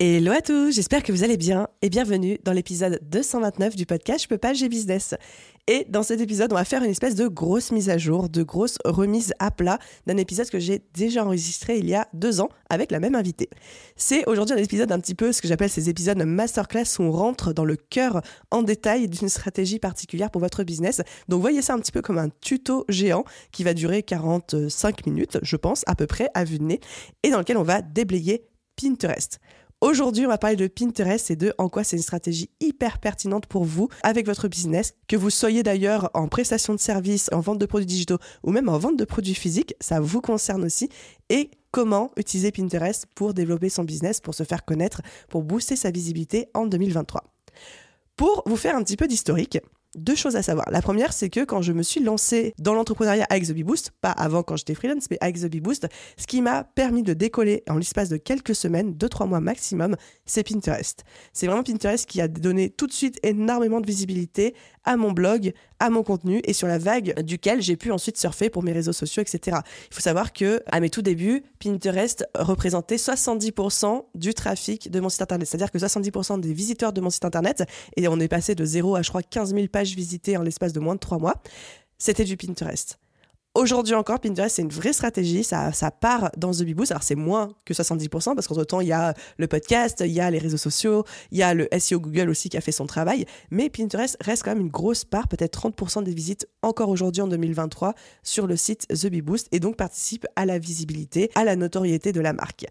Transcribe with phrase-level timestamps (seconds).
[0.00, 4.24] Hello à tous, j'espère que vous allez bien et bienvenue dans l'épisode 229 du podcast
[4.24, 5.14] Je peux pas, j'ai business.
[5.68, 8.42] Et dans cet épisode, on va faire une espèce de grosse mise à jour, de
[8.42, 12.48] grosse remise à plat d'un épisode que j'ai déjà enregistré il y a deux ans
[12.70, 13.48] avec la même invitée.
[13.94, 17.12] C'est aujourd'hui un épisode un petit peu ce que j'appelle ces épisodes masterclass où on
[17.12, 21.02] rentre dans le cœur en détail d'une stratégie particulière pour votre business.
[21.28, 25.38] Donc voyez ça un petit peu comme un tuto géant qui va durer 45 minutes,
[25.42, 26.80] je pense, à peu près, à vue de nez,
[27.22, 29.38] et dans lequel on va déblayer Pinterest.
[29.84, 33.44] Aujourd'hui, on va parler de Pinterest et de en quoi c'est une stratégie hyper pertinente
[33.44, 34.94] pour vous avec votre business.
[35.08, 38.70] Que vous soyez d'ailleurs en prestation de services, en vente de produits digitaux ou même
[38.70, 40.88] en vente de produits physiques, ça vous concerne aussi.
[41.28, 45.90] Et comment utiliser Pinterest pour développer son business, pour se faire connaître, pour booster sa
[45.90, 47.22] visibilité en 2023.
[48.16, 49.58] Pour vous faire un petit peu d'historique,
[49.96, 50.70] deux choses à savoir.
[50.70, 54.10] La première, c'est que quand je me suis lancée dans l'entrepreneuriat avec The Boost, pas
[54.10, 57.76] avant quand j'étais freelance, mais avec The Boost, ce qui m'a permis de décoller en
[57.76, 61.04] l'espace de quelques semaines, deux, trois mois maximum, c'est Pinterest.
[61.32, 64.54] C'est vraiment Pinterest qui a donné tout de suite énormément de visibilité
[64.84, 68.50] à mon blog, à mon contenu et sur la vague duquel j'ai pu ensuite surfer
[68.50, 69.58] pour mes réseaux sociaux, etc.
[69.90, 75.08] Il faut savoir que à mes tout débuts, Pinterest représentait 70% du trafic de mon
[75.08, 75.48] site internet.
[75.48, 77.64] C'est-à-dire que 70% des visiteurs de mon site internet,
[77.96, 80.72] et on est passé de 0 à je crois 15 000 pages visitées en l'espace
[80.72, 81.34] de moins de 3 mois,
[81.98, 82.98] c'était du Pinterest.
[83.56, 85.44] Aujourd'hui encore, Pinterest, c'est une vraie stratégie.
[85.44, 85.70] Ça,
[86.00, 86.90] part dans The Bee Boost.
[86.90, 90.20] Alors, c'est moins que 70%, parce qu'entre temps, il y a le podcast, il y
[90.20, 92.86] a les réseaux sociaux, il y a le SEO Google aussi qui a fait son
[92.86, 93.26] travail.
[93.52, 97.28] Mais Pinterest reste quand même une grosse part, peut-être 30% des visites encore aujourd'hui en
[97.28, 101.54] 2023 sur le site The Bee Boost et donc participe à la visibilité, à la
[101.54, 102.66] notoriété de la marque.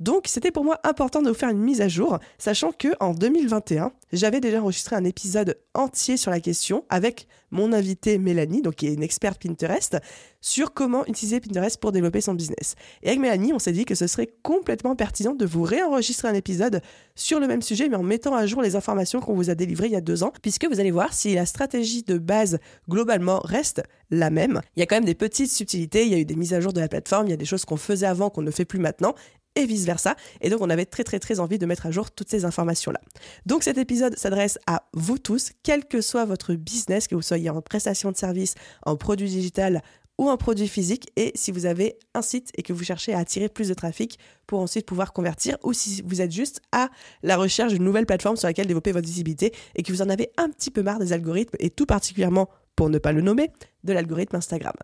[0.00, 3.14] Donc c'était pour moi important de vous faire une mise à jour, sachant que en
[3.14, 8.74] 2021, j'avais déjà enregistré un épisode entier sur la question avec mon invitée Mélanie, donc
[8.74, 9.98] qui est une experte Pinterest,
[10.40, 12.74] sur comment utiliser Pinterest pour développer son business.
[13.02, 16.34] Et avec Mélanie, on s'est dit que ce serait complètement pertinent de vous réenregistrer un
[16.34, 16.80] épisode
[17.14, 19.86] sur le même sujet, mais en mettant à jour les informations qu'on vous a délivrées
[19.86, 23.38] il y a deux ans, puisque vous allez voir si la stratégie de base globalement
[23.44, 24.60] reste la même.
[24.76, 26.60] Il y a quand même des petites subtilités, il y a eu des mises à
[26.60, 28.64] jour de la plateforme, il y a des choses qu'on faisait avant qu'on ne fait
[28.64, 29.14] plus maintenant,
[29.56, 30.16] et vice-versa.
[30.40, 33.00] Et donc, on avait très, très, très envie de mettre à jour toutes ces informations-là.
[33.46, 37.50] Donc, cet épisode s'adresse à vous tous, quel que soit votre business, que vous soyez
[37.50, 38.54] en prestation de service,
[38.84, 39.82] en produit digital
[40.18, 43.18] ou en produit physique, et si vous avez un site et que vous cherchez à
[43.18, 46.88] attirer plus de trafic pour ensuite pouvoir convertir, ou si vous êtes juste à
[47.24, 50.30] la recherche d'une nouvelle plateforme sur laquelle développer votre visibilité et que vous en avez
[50.36, 53.50] un petit peu marre des algorithmes, et tout particulièrement, pour ne pas le nommer,
[53.82, 54.74] de l'algorithme Instagram.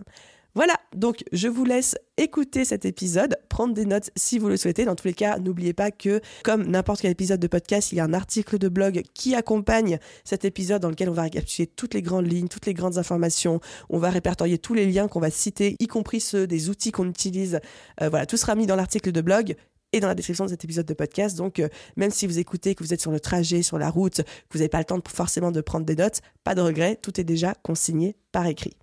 [0.55, 4.85] Voilà, donc je vous laisse écouter cet épisode, prendre des notes si vous le souhaitez.
[4.85, 8.01] Dans tous les cas, n'oubliez pas que, comme n'importe quel épisode de podcast, il y
[8.01, 11.95] a un article de blog qui accompagne cet épisode dans lequel on va récapituler toutes
[11.95, 13.61] les grandes lignes, toutes les grandes informations.
[13.91, 17.09] On va répertorier tous les liens qu'on va citer, y compris ceux des outils qu'on
[17.09, 17.61] utilise.
[18.03, 19.55] Euh, voilà, tout sera mis dans l'article de blog
[19.93, 21.37] et dans la description de cet épisode de podcast.
[21.37, 24.23] Donc, euh, même si vous écoutez, que vous êtes sur le trajet, sur la route,
[24.23, 27.21] que vous n'avez pas le temps forcément de prendre des notes, pas de regret, tout
[27.21, 28.80] est déjà consigné par écrit.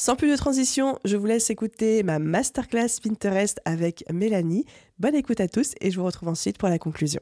[0.00, 4.64] Sans plus de transition, je vous laisse écouter ma masterclass Pinterest avec Mélanie.
[4.98, 7.20] Bonne écoute à tous et je vous retrouve ensuite pour la conclusion.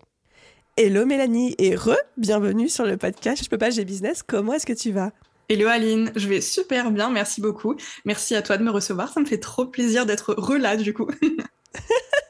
[0.77, 4.23] Hello Mélanie et re, bienvenue sur le podcast Je peux pas, j'ai business.
[4.23, 5.11] Comment est-ce que tu vas?
[5.49, 7.75] Hello Aline, je vais super bien, merci beaucoup.
[8.05, 10.95] Merci à toi de me recevoir, ça me fait trop plaisir d'être re là du
[10.95, 11.09] coup.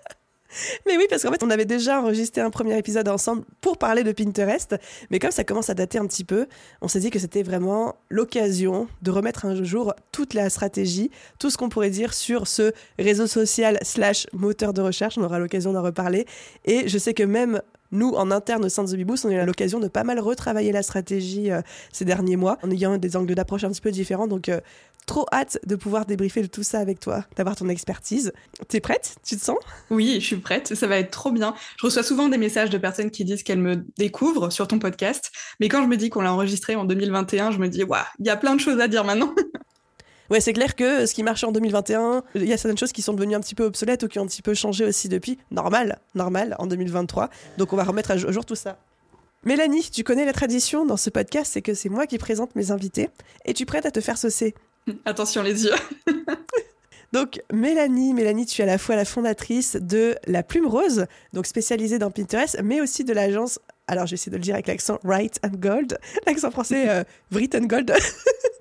[0.87, 4.05] Mais oui, parce qu'en fait, on avait déjà enregistré un premier épisode ensemble pour parler
[4.05, 4.77] de Pinterest.
[5.11, 6.47] Mais comme ça commence à dater un petit peu,
[6.81, 11.51] on s'est dit que c'était vraiment l'occasion de remettre un jour toute la stratégie, tout
[11.51, 15.19] ce qu'on pourrait dire sur ce réseau social slash moteur de recherche.
[15.19, 16.27] On aura l'occasion d'en reparler.
[16.65, 17.61] Et je sais que même
[17.91, 20.21] nous, en interne au sein de The Beboost, on a eu l'occasion de pas mal
[20.21, 21.63] retravailler la stratégie euh,
[21.93, 24.27] ces derniers mois, en ayant des angles d'approche un petit peu différents.
[24.27, 24.61] Donc, euh,
[25.09, 28.33] trop hâte de pouvoir débriefer de tout ça avec toi, d'avoir ton expertise.
[28.69, 29.17] T'es prête?
[29.27, 29.59] Tu te sens?
[29.91, 30.75] Oui, je suis prête.
[30.75, 31.55] Ça va être trop bien.
[31.79, 35.33] Je reçois souvent des messages de personnes qui disent qu'elles me découvrent sur ton podcast.
[35.59, 38.27] Mais quand je me dis qu'on l'a enregistré en 2021, je me dis, waouh, il
[38.27, 39.35] y a plein de choses à dire maintenant.
[40.31, 43.01] Ouais, c'est clair que ce qui marchait en 2021, il y a certaines choses qui
[43.01, 45.39] sont devenues un petit peu obsolètes ou qui ont un petit peu changé aussi depuis.
[45.51, 47.31] Normal, normal, en 2023.
[47.57, 48.77] Donc on va remettre à jour tout ça.
[49.45, 52.73] Mélanie, tu connais la tradition dans ce podcast, c'est que c'est moi qui présente mes
[52.73, 53.09] invités.
[53.47, 54.55] Et tu prêtes à te faire saucer
[55.05, 55.75] Attention les yeux.
[57.13, 61.47] Donc Mélanie, Mélanie, tu es à la fois la fondatrice de La Plume Rose, donc
[61.47, 63.59] spécialisée dans Pinterest, mais aussi de l'agence
[63.89, 67.03] alors j'essaie de le dire avec l'accent Wright and Gold, l'accent français euh,
[67.35, 67.93] and Gold,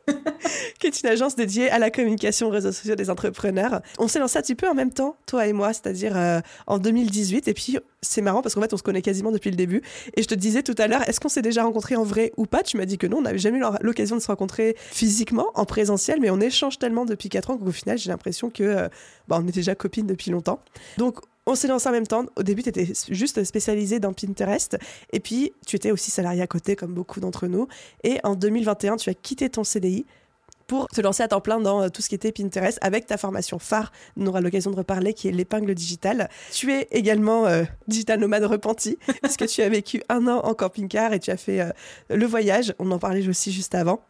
[0.79, 3.81] qui est une agence dédiée à la communication aux réseaux sociaux des entrepreneurs.
[3.99, 6.79] On s'est lancé un petit peu en même temps, toi et moi, c'est-à-dire euh, en
[6.79, 7.47] 2018.
[7.47, 9.81] Et puis c'est marrant parce qu'en fait on se connaît quasiment depuis le début.
[10.15, 12.45] Et je te disais tout à l'heure, est-ce qu'on s'est déjà rencontrés en vrai ou
[12.45, 12.63] pas?
[12.63, 15.65] Tu m'as dit que non, on n'avait jamais eu l'occasion de se rencontrer physiquement, en
[15.65, 18.87] présentiel, mais on échange tellement depuis 4 ans qu'au final j'ai l'impression que euh,
[19.27, 20.61] bah, on est déjà copines depuis longtemps.
[20.97, 22.25] Donc on s'est lancé en même temps.
[22.35, 24.77] Au début, tu étais juste spécialisé dans Pinterest.
[25.13, 27.67] Et puis, tu étais aussi salarié à côté, comme beaucoup d'entre nous.
[28.03, 30.05] Et en 2021, tu as quitté ton CDI
[30.67, 33.17] pour te lancer à temps plein dans euh, tout ce qui était Pinterest avec ta
[33.17, 36.29] formation phare, on aura l'occasion de reparler, qui est l'épingle digitale.
[36.51, 41.13] Tu es également euh, digital nomade repenti, puisque tu as vécu un an en camping-car
[41.13, 41.69] et tu as fait euh,
[42.09, 42.75] le voyage.
[42.79, 44.01] On en parlait aussi juste avant.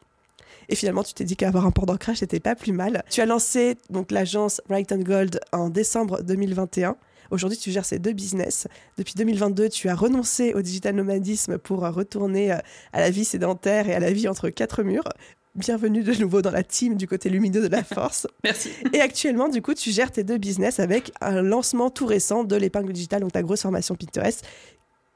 [0.69, 3.04] Et finalement, tu t'es dit qu'avoir un port d'ancrage, c'était pas plus mal.
[3.10, 6.98] Tu as lancé donc l'agence Right and Gold en décembre 2021.
[7.29, 8.68] Aujourd'hui, tu gères ces deux business.
[8.97, 12.57] Depuis 2022, tu as renoncé au digital nomadisme pour retourner euh,
[12.94, 15.09] à la vie sédentaire et à la vie entre quatre murs.
[15.56, 18.27] Bienvenue de nouveau dans la team du côté lumineux de la force.
[18.44, 18.69] Merci.
[18.94, 22.56] Et actuellement, du coup, tu gères tes deux business avec un lancement tout récent de
[22.56, 24.45] l'épingle digitale, donc ta grosse formation Pinterest,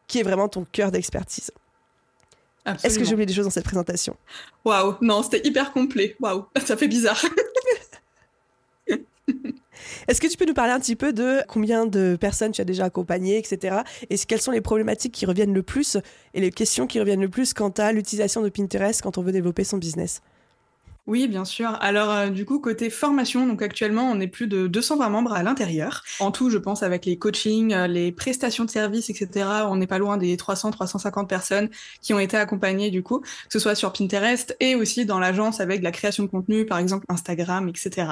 [0.08, 1.52] qui est vraiment ton cœur d'expertise.
[2.84, 4.16] Est-ce que j'ai oublié des choses dans cette présentation?
[4.66, 6.16] Waouh, non, c'était hyper complet.
[6.20, 7.24] Waouh, ça fait bizarre.
[10.08, 12.66] Est-ce que tu peux nous parler un petit peu de combien de personnes tu as
[12.66, 13.78] déjà accompagnées, etc.
[14.10, 15.98] Et quelles sont les problématiques qui reviennent le plus
[16.34, 19.32] et les questions qui reviennent le plus quant à l'utilisation de Pinterest quand on veut
[19.32, 20.22] développer son business?
[21.08, 21.78] Oui, bien sûr.
[21.82, 25.42] Alors, euh, du coup, côté formation, donc actuellement, on est plus de 220 membres à
[25.42, 26.04] l'intérieur.
[26.20, 29.88] En tout, je pense, avec les coachings, euh, les prestations de services, etc., on n'est
[29.88, 31.70] pas loin des 300-350 personnes
[32.02, 35.60] qui ont été accompagnées, du coup, que ce soit sur Pinterest et aussi dans l'agence
[35.60, 38.08] avec la création de contenu, par exemple Instagram, etc.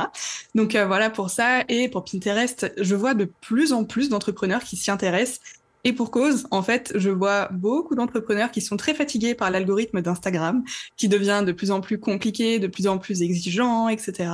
[0.56, 1.63] Donc, euh, voilà pour ça.
[1.69, 5.41] Et pour Pinterest, je vois de plus en plus d'entrepreneurs qui s'y intéressent
[5.84, 10.02] et pour cause, en fait, je vois beaucoup d'entrepreneurs qui sont très fatigués par l'algorithme
[10.02, 10.64] d'Instagram,
[10.98, 14.30] qui devient de plus en plus compliqué, de plus en plus exigeant, etc.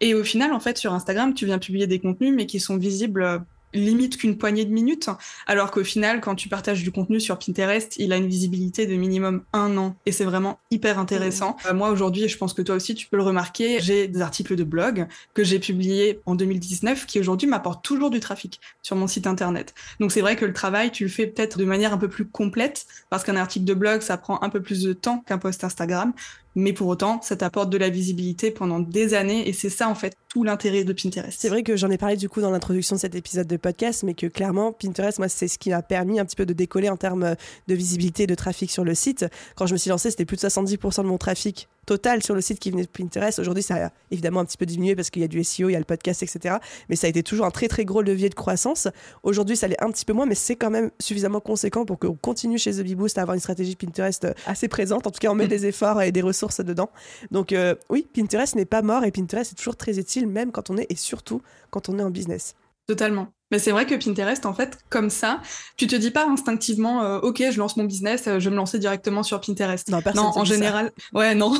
[0.00, 2.76] Et au final, en fait, sur Instagram, tu viens publier des contenus, mais qui sont
[2.76, 3.42] visibles
[3.74, 5.08] limite qu'une poignée de minutes,
[5.46, 8.94] alors qu'au final, quand tu partages du contenu sur Pinterest, il a une visibilité de
[8.94, 11.56] minimum un an, et c'est vraiment hyper intéressant.
[11.64, 11.68] Mmh.
[11.68, 14.56] Euh, moi aujourd'hui, je pense que toi aussi tu peux le remarquer, j'ai des articles
[14.56, 19.06] de blog que j'ai publiés en 2019 qui aujourd'hui m'apportent toujours du trafic sur mon
[19.06, 19.74] site internet.
[20.00, 22.26] Donc c'est vrai que le travail, tu le fais peut-être de manière un peu plus
[22.26, 25.64] complète, parce qu'un article de blog, ça prend un peu plus de temps qu'un post
[25.64, 26.12] Instagram,
[26.54, 29.94] mais pour autant, ça t'apporte de la visibilité pendant des années et c'est ça en
[29.94, 31.36] fait tout l'intérêt de Pinterest.
[31.38, 34.02] C'est vrai que j'en ai parlé du coup dans l'introduction de cet épisode de podcast,
[34.02, 36.88] mais que clairement Pinterest, moi, c'est ce qui m'a permis un petit peu de décoller
[36.88, 37.36] en termes
[37.68, 39.26] de visibilité et de trafic sur le site.
[39.56, 42.40] Quand je me suis lancé, c'était plus de 70% de mon trafic total sur le
[42.40, 43.38] site qui venait de Pinterest.
[43.38, 45.72] Aujourd'hui, ça a évidemment un petit peu diminué parce qu'il y a du SEO, il
[45.72, 46.56] y a le podcast, etc.
[46.88, 48.88] Mais ça a été toujours un très très gros levier de croissance.
[49.22, 52.14] Aujourd'hui, ça l'est un petit peu moins, mais c'est quand même suffisamment conséquent pour qu'on
[52.14, 55.06] continue chez The Bee Boost à avoir une stratégie Pinterest assez présente.
[55.06, 56.90] En tout cas, on met des efforts et des ressources dedans.
[57.30, 60.70] Donc euh, oui, Pinterest n'est pas mort et Pinterest est toujours très utile, même quand
[60.70, 62.54] on est et surtout quand on est en business.
[62.86, 63.28] Totalement.
[63.52, 65.42] Mais c'est vrai que Pinterest, en fait, comme ça,
[65.76, 68.56] tu te dis pas instinctivement, euh, ok, je lance mon business, euh, je vais me
[68.56, 69.90] lancer directement sur Pinterest.
[69.90, 71.52] Non, personne en général, ouais, non.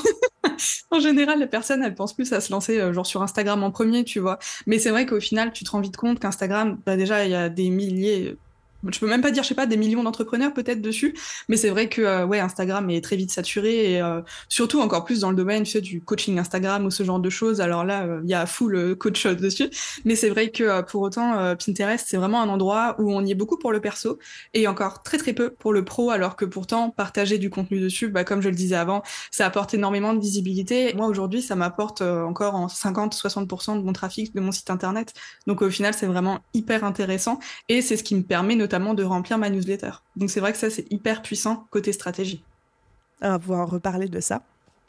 [0.91, 3.71] en général, les personnes, elles pensent plus à se lancer euh, genre sur Instagram en
[3.71, 4.39] premier, tu vois.
[4.67, 7.35] Mais c'est vrai qu'au final, tu te rends vite compte qu'Instagram, bah, déjà, il y
[7.35, 8.37] a des milliers,
[8.91, 11.15] je peux même pas dire, je sais pas, des millions d'entrepreneurs peut-être dessus,
[11.49, 15.05] mais c'est vrai que euh, ouais, Instagram est très vite saturé et euh, surtout encore
[15.05, 17.61] plus dans le domaine tu sais, du coaching Instagram ou ce genre de choses.
[17.61, 19.71] Alors là, euh, il y a full coach dessus,
[20.05, 23.35] mais c'est vrai que pour autant, Pinterest c'est vraiment un endroit où on y est
[23.35, 24.19] beaucoup pour le perso
[24.55, 28.09] et encore très très peu pour le pro, alors que pourtant partager du contenu dessus,
[28.09, 30.93] bah, comme je le disais avant, ça apporte énormément de visibilité.
[30.95, 35.15] Moi aujourd'hui, ça m'apporte encore en 50-60% de mon trafic de mon site internet.
[35.47, 39.05] Donc au final, c'est vraiment hyper intéressant et c'est ce qui me permet notamment de
[39.05, 39.91] remplir ma newsletter.
[40.17, 42.43] Donc c'est vrai que ça, c'est hyper puissant côté stratégie.
[43.21, 44.43] On va pouvoir reparler de ça.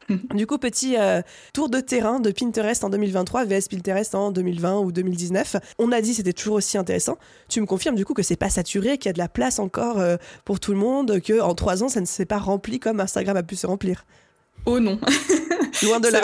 [0.09, 0.19] Mhm.
[0.35, 1.21] Du coup, petit euh,
[1.53, 5.57] tour de terrain de Pinterest en 2023 vs Pinterest en 2020 ou 2019.
[5.79, 7.17] On a dit c'était toujours aussi intéressant.
[7.47, 9.59] Tu me confirmes du coup que c'est pas saturé, qu'il y a de la place
[9.59, 12.79] encore euh, pour tout le monde, que en trois ans ça ne s'est pas rempli
[12.79, 14.05] comme Instagram a pu se remplir.
[14.65, 14.99] Oh non.
[15.83, 16.21] Loin de là.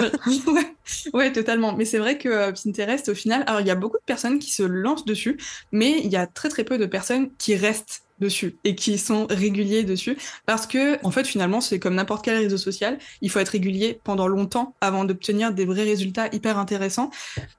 [1.13, 1.73] ouais, totalement.
[1.73, 4.39] Mais c'est vrai que euh, Pinterest, au final, alors il y a beaucoup de personnes
[4.39, 5.37] qui se lancent dessus,
[5.71, 9.27] mais il y a très très peu de personnes qui restent dessus et qui sont
[9.29, 10.17] réguliers dessus.
[10.45, 12.97] Parce que en fait finalement c'est comme n'importe quel réseau social.
[13.21, 17.09] Il faut être régulier pendant longtemps avant d'obtenir des vrais résultats hyper intéressants.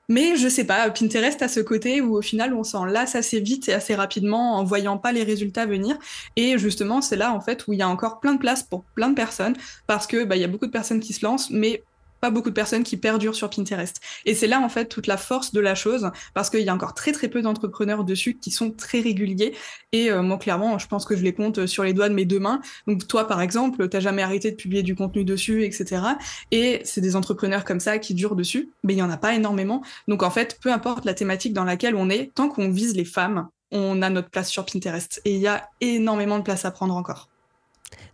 [0.08, 3.40] Mais je sais pas Pinterest a ce côté où au final on s'en lasse assez
[3.40, 5.96] vite et assez rapidement en voyant pas les résultats venir.
[6.36, 8.84] Et justement c'est là en fait où il y a encore plein de place pour
[8.94, 9.56] plein de personnes.
[9.86, 11.82] Parce que bah il y a beaucoup de personnes qui se lancent mais
[12.20, 14.00] pas beaucoup de personnes qui perdurent sur Pinterest.
[14.26, 16.74] Et c'est là en fait toute la force de la chose, parce qu'il y a
[16.74, 19.54] encore très très peu d'entrepreneurs dessus qui sont très réguliers.
[19.92, 22.24] Et euh, moi clairement, je pense que je les compte sur les doigts de mes
[22.24, 22.60] deux mains.
[22.86, 26.02] Donc toi par exemple, t'as jamais arrêté de publier du contenu dessus, etc.
[26.50, 29.34] Et c'est des entrepreneurs comme ça qui durent dessus, mais il y en a pas
[29.34, 29.82] énormément.
[30.08, 33.04] Donc en fait, peu importe la thématique dans laquelle on est, tant qu'on vise les
[33.04, 35.20] femmes, on a notre place sur Pinterest.
[35.24, 37.28] Et il y a énormément de place à prendre encore.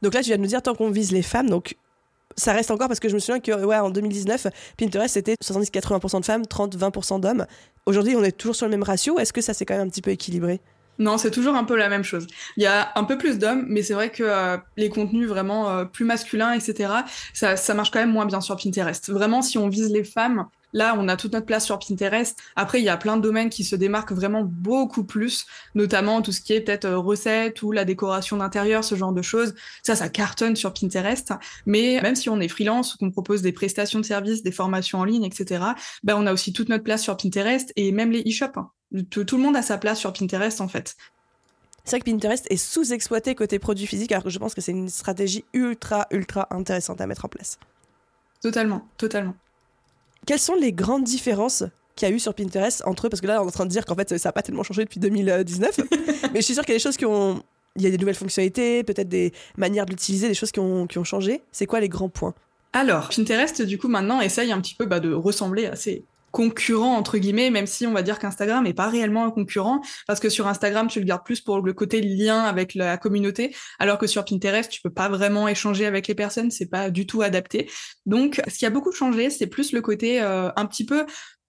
[0.02, 1.76] Donc là, tu viens de nous dire tant qu'on vise les femmes, donc
[2.36, 6.20] ça reste encore parce que je me souviens que ouais, en 2019, Pinterest c'était 70-80%
[6.20, 7.46] de femmes, 30-20% d'hommes.
[7.86, 9.18] Aujourd'hui, on est toujours sur le même ratio.
[9.18, 10.60] Est-ce que ça s'est quand même un petit peu équilibré?
[10.98, 12.26] Non, c'est toujours un peu la même chose.
[12.56, 15.70] Il y a un peu plus d'hommes, mais c'est vrai que euh, les contenus vraiment
[15.70, 16.90] euh, plus masculins, etc.,
[17.34, 19.10] ça, ça marche quand même moins bien sur Pinterest.
[19.10, 22.38] Vraiment, si on vise les femmes, Là, on a toute notre place sur Pinterest.
[22.54, 26.32] Après, il y a plein de domaines qui se démarquent vraiment beaucoup plus, notamment tout
[26.32, 29.54] ce qui est peut-être euh, recettes ou la décoration d'intérieur, ce genre de choses.
[29.82, 31.32] Ça, ça cartonne sur Pinterest.
[31.64, 34.98] Mais même si on est freelance ou qu'on propose des prestations de services, des formations
[34.98, 35.64] en ligne, etc.,
[36.02, 38.56] ben, on a aussi toute notre place sur Pinterest et même les e-shops.
[38.56, 38.70] Hein.
[39.10, 40.96] Tout, tout le monde a sa place sur Pinterest, en fait.
[41.84, 44.72] C'est vrai que Pinterest est sous-exploité côté produits physiques, alors que je pense que c'est
[44.72, 47.60] une stratégie ultra, ultra intéressante à mettre en place.
[48.42, 49.36] Totalement, totalement.
[50.26, 51.64] Quelles sont les grandes différences
[51.94, 53.10] qu'il y a eu sur Pinterest entre eux?
[53.10, 54.64] Parce que là, on est en train de dire qu'en fait, ça n'a pas tellement
[54.64, 55.80] changé depuis 2019.
[56.32, 57.42] mais je suis sûre qu'il y a des choses qui ont.
[57.76, 60.86] Il y a des nouvelles fonctionnalités, peut-être des manières de l'utiliser, des choses qui ont,
[60.86, 61.42] qui ont changé.
[61.52, 62.34] C'est quoi les grands points?
[62.72, 66.02] Alors, Pinterest, du coup, maintenant, essaye un petit peu bah, de ressembler à ces
[66.36, 70.20] concurrent entre guillemets, même si on va dire qu'Instagram n'est pas réellement un concurrent, parce
[70.20, 73.96] que sur Instagram tu le gardes plus pour le côté lien avec la communauté, alors
[73.96, 77.22] que sur Pinterest tu peux pas vraiment échanger avec les personnes, c'est pas du tout
[77.22, 77.70] adapté.
[78.04, 81.06] Donc ce qui a beaucoup changé, c'est plus le côté euh, un petit peu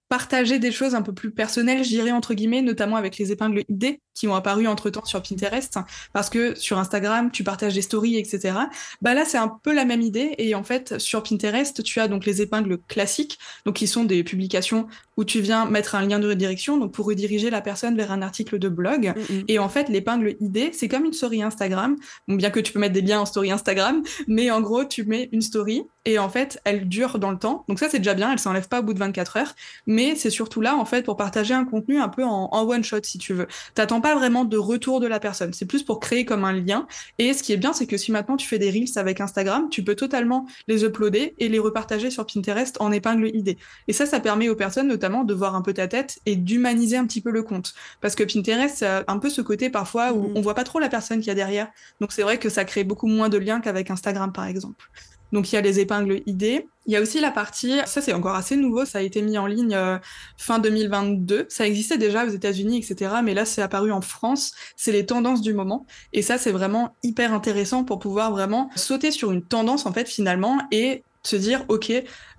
[0.09, 3.63] partager des choses un peu plus personnelles, je dirais entre guillemets, notamment avec les épingles
[3.69, 5.77] ID qui ont apparu entre temps sur Pinterest,
[6.11, 8.57] parce que sur Instagram tu partages des stories, etc.
[9.01, 12.07] Bah là c'est un peu la même idée et en fait sur Pinterest tu as
[12.07, 14.87] donc les épingles classiques, donc qui sont des publications
[15.17, 18.21] où tu viens mettre un lien de redirection, donc pour rediriger la personne vers un
[18.21, 19.13] article de blog.
[19.15, 19.43] Mm, mm.
[19.49, 21.95] Et en fait l'épingle ID c'est comme une story Instagram,
[22.27, 25.03] bon, bien que tu peux mettre des liens en story Instagram, mais en gros tu
[25.03, 28.15] mets une story et en fait elle dure dans le temps, donc ça c'est déjà
[28.15, 29.53] bien, elle s'enlève pas au bout de 24 heures
[29.96, 32.99] mais c'est surtout là en fait pour partager un contenu un peu en, one shot
[33.03, 33.47] si tu veux.
[33.75, 36.87] T'attends pas vraiment de retour de la personne, c'est plus pour créer comme un lien.
[37.17, 39.69] Et ce qui est bien, c'est que si maintenant tu fais des reels avec Instagram,
[39.69, 43.57] tu peux totalement les uploader et les repartager sur Pinterest en épingle ID.
[43.87, 46.97] Et ça, ça permet aux personnes notamment de voir un peu ta tête et d'humaniser
[46.97, 50.29] un petit peu le compte, parce que Pinterest, a un peu ce côté parfois où
[50.29, 50.33] mm.
[50.35, 51.69] on voit pas trop la personne qu'il y a derrière.
[52.01, 54.89] Donc c'est vrai que ça crée beaucoup moins de liens qu'avec Instagram par exemple.
[55.31, 56.65] Donc il y a les épingles ID.
[56.86, 59.38] Il y a aussi la partie, ça c'est encore assez nouveau, ça a été mis
[59.38, 59.98] en ligne euh,
[60.38, 61.46] fin 2022.
[61.50, 63.15] Ça existait déjà aux États-Unis, etc.
[63.24, 64.53] Mais là c'est apparu en France.
[64.77, 65.86] C'est les tendances du moment.
[66.13, 70.07] Et ça c'est vraiment hyper intéressant pour pouvoir vraiment sauter sur une tendance en fait
[70.07, 71.91] finalement et se dire ok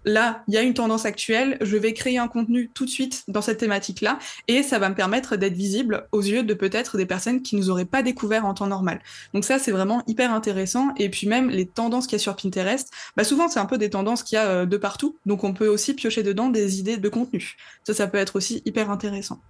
[0.09, 3.25] là, il y a une tendance actuelle, je vais créer un contenu tout de suite
[3.29, 7.07] dans cette thématique-là, et ça va me permettre d'être visible aux yeux de peut-être des
[7.07, 9.01] personnes qui nous auraient pas découvert en temps normal.
[9.35, 10.89] Donc ça, c'est vraiment hyper intéressant.
[10.97, 13.79] Et puis même les tendances qu'il y a sur Pinterest, bah souvent c'est un peu
[13.79, 16.81] des tendances qu'il y a euh, de partout, donc on peut aussi piocher dedans des
[16.81, 17.57] idées de contenu.
[17.85, 19.41] Ça, ça peut être aussi hyper intéressant.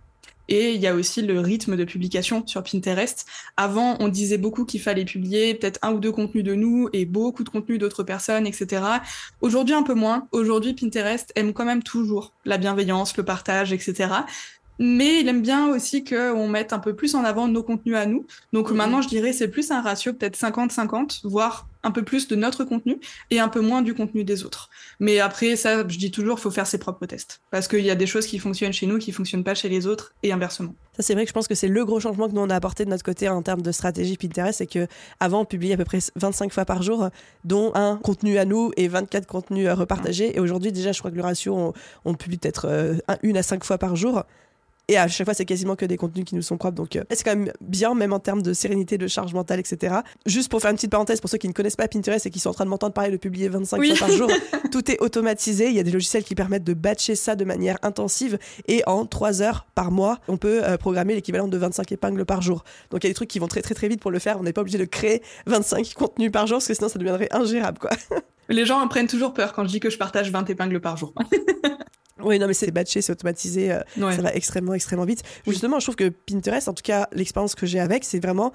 [0.48, 3.26] Et il y a aussi le rythme de publication sur Pinterest.
[3.56, 7.04] Avant, on disait beaucoup qu'il fallait publier peut-être un ou deux contenus de nous et
[7.04, 8.82] beaucoup de contenus d'autres personnes, etc.
[9.40, 10.26] Aujourd'hui, un peu moins.
[10.32, 14.08] Aujourd'hui, Pinterest aime quand même toujours la bienveillance, le partage, etc
[14.78, 18.06] mais il aime bien aussi qu'on mette un peu plus en avant nos contenus à
[18.06, 18.26] nous.
[18.52, 18.76] Donc mhm.
[18.76, 22.64] maintenant, je dirais c'est plus un ratio peut-être 50-50, voire un peu plus de notre
[22.64, 22.98] contenu
[23.30, 24.68] et un peu moins du contenu des autres.
[25.00, 27.40] Mais après, ça, je dis toujours, faut faire ses propres tests.
[27.50, 29.86] Parce qu'il y a des choses qui fonctionnent chez nous qui fonctionnent pas chez les
[29.86, 30.74] autres et inversement.
[30.96, 32.56] Ça, c'est vrai que je pense que c'est le gros changement que nous on a
[32.56, 34.88] apporté de notre côté en termes de stratégie Pinterest, c'est que
[35.20, 37.10] avant on publiait à peu près 25 fois par jour,
[37.44, 40.36] dont un contenu à nous et 24 contenus à repartager.
[40.36, 41.72] Et aujourd'hui, déjà, je crois que le ratio,
[42.04, 44.24] on, publie peut-être euh, une à cinq fois par jour.
[44.90, 46.74] Et à chaque fois, c'est quasiment que des contenus qui nous sont propres.
[46.74, 49.96] Donc, euh, c'est quand même bien, même en termes de sérénité, de charge mentale, etc.
[50.24, 52.38] Juste pour faire une petite parenthèse, pour ceux qui ne connaissent pas Pinterest et qui
[52.38, 54.30] sont en train de m'entendre parler de publier 25 fois par jour,
[54.72, 55.68] tout est automatisé.
[55.68, 58.38] Il y a des logiciels qui permettent de batcher ça de manière intensive.
[58.66, 62.40] Et en 3 heures par mois, on peut euh, programmer l'équivalent de 25 épingles par
[62.40, 62.64] jour.
[62.90, 64.40] Donc, il y a des trucs qui vont très, très, très vite pour le faire.
[64.40, 67.28] On n'est pas obligé de créer 25 contenus par jour, parce que sinon, ça deviendrait
[67.30, 67.90] ingérable, quoi.
[68.48, 70.96] Les gens en prennent toujours peur quand je dis que je partage 20 épingles par
[70.96, 71.12] jour.
[72.22, 75.22] Oui, non, mais c'est batché, c'est automatisé, euh, ça va extrêmement, extrêmement vite.
[75.46, 78.52] Justement, je trouve que Pinterest, en tout cas, l'expérience que j'ai avec, c'est vraiment.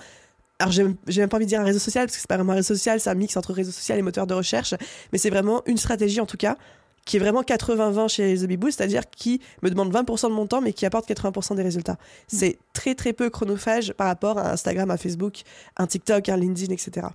[0.60, 0.84] Alors, j'ai
[1.22, 2.76] même pas envie de dire un réseau social, parce que c'est pas vraiment un réseau
[2.76, 4.76] social, c'est un mix entre réseau social et moteur de recherche,
[5.12, 6.58] mais c'est vraiment une stratégie, en tout cas,
[7.06, 10.48] qui est vraiment 80-20 chez The Bee Boost, c'est-à-dire qui me demande 20% de mon
[10.48, 11.94] temps, mais qui apporte 80% des résultats.
[11.94, 11.98] Mm.
[12.28, 15.42] C'est très, très peu chronophage par rapport à Instagram, à Facebook,
[15.78, 17.08] un TikTok, un LinkedIn, etc.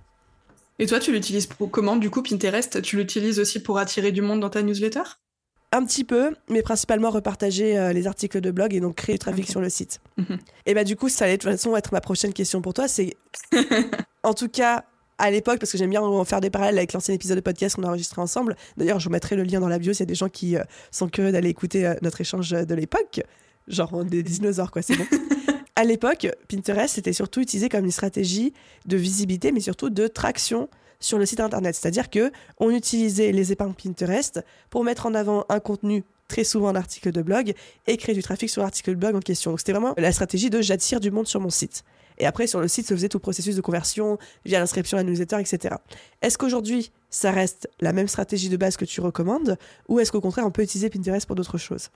[0.77, 4.21] Et toi, tu l'utilises pour comment Du coup, Pinterest, tu l'utilises aussi pour attirer du
[4.21, 5.03] monde dans ta newsletter?
[5.71, 9.19] Un petit peu, mais principalement repartager euh, les articles de blog et donc créer du
[9.19, 9.99] trafic sur le site.
[10.17, 10.37] Mhm.
[10.65, 12.87] Et bah du coup, ça allait de toute façon être ma prochaine question pour toi.
[12.87, 13.15] C'est,
[14.23, 14.85] en tout cas,
[15.19, 17.83] à l'époque, parce que j'aime bien faire des parallèles avec l'ancien épisode de podcast qu'on
[17.83, 18.55] a enregistré ensemble.
[18.77, 20.57] D'ailleurs, je vous mettrai le lien dans la bio s'il y a des gens qui
[20.57, 23.21] euh, sont curieux d'aller écouter euh, notre échange de l'époque.
[23.67, 25.05] Genre des dinosaures, quoi, c'est bon.
[25.75, 28.53] à l'époque, Pinterest était surtout utilisé comme une stratégie
[28.85, 31.75] de visibilité, mais surtout de traction sur le site internet.
[31.75, 36.71] C'est-à-dire que on utilisait les épingles Pinterest pour mettre en avant un contenu très souvent
[36.71, 37.53] d'articles de blog
[37.87, 39.51] et créer du trafic sur l'article de blog en question.
[39.51, 41.83] Donc c'était vraiment la stratégie de j'attire du monde sur mon site.
[42.19, 45.03] Et après, sur le site, se faisait tout le processus de conversion via l'inscription à
[45.03, 45.75] la newsletter, etc.
[46.21, 50.21] Est-ce qu'aujourd'hui, ça reste la même stratégie de base que tu recommandes ou est-ce qu'au
[50.21, 51.89] contraire, on peut utiliser Pinterest pour d'autres choses?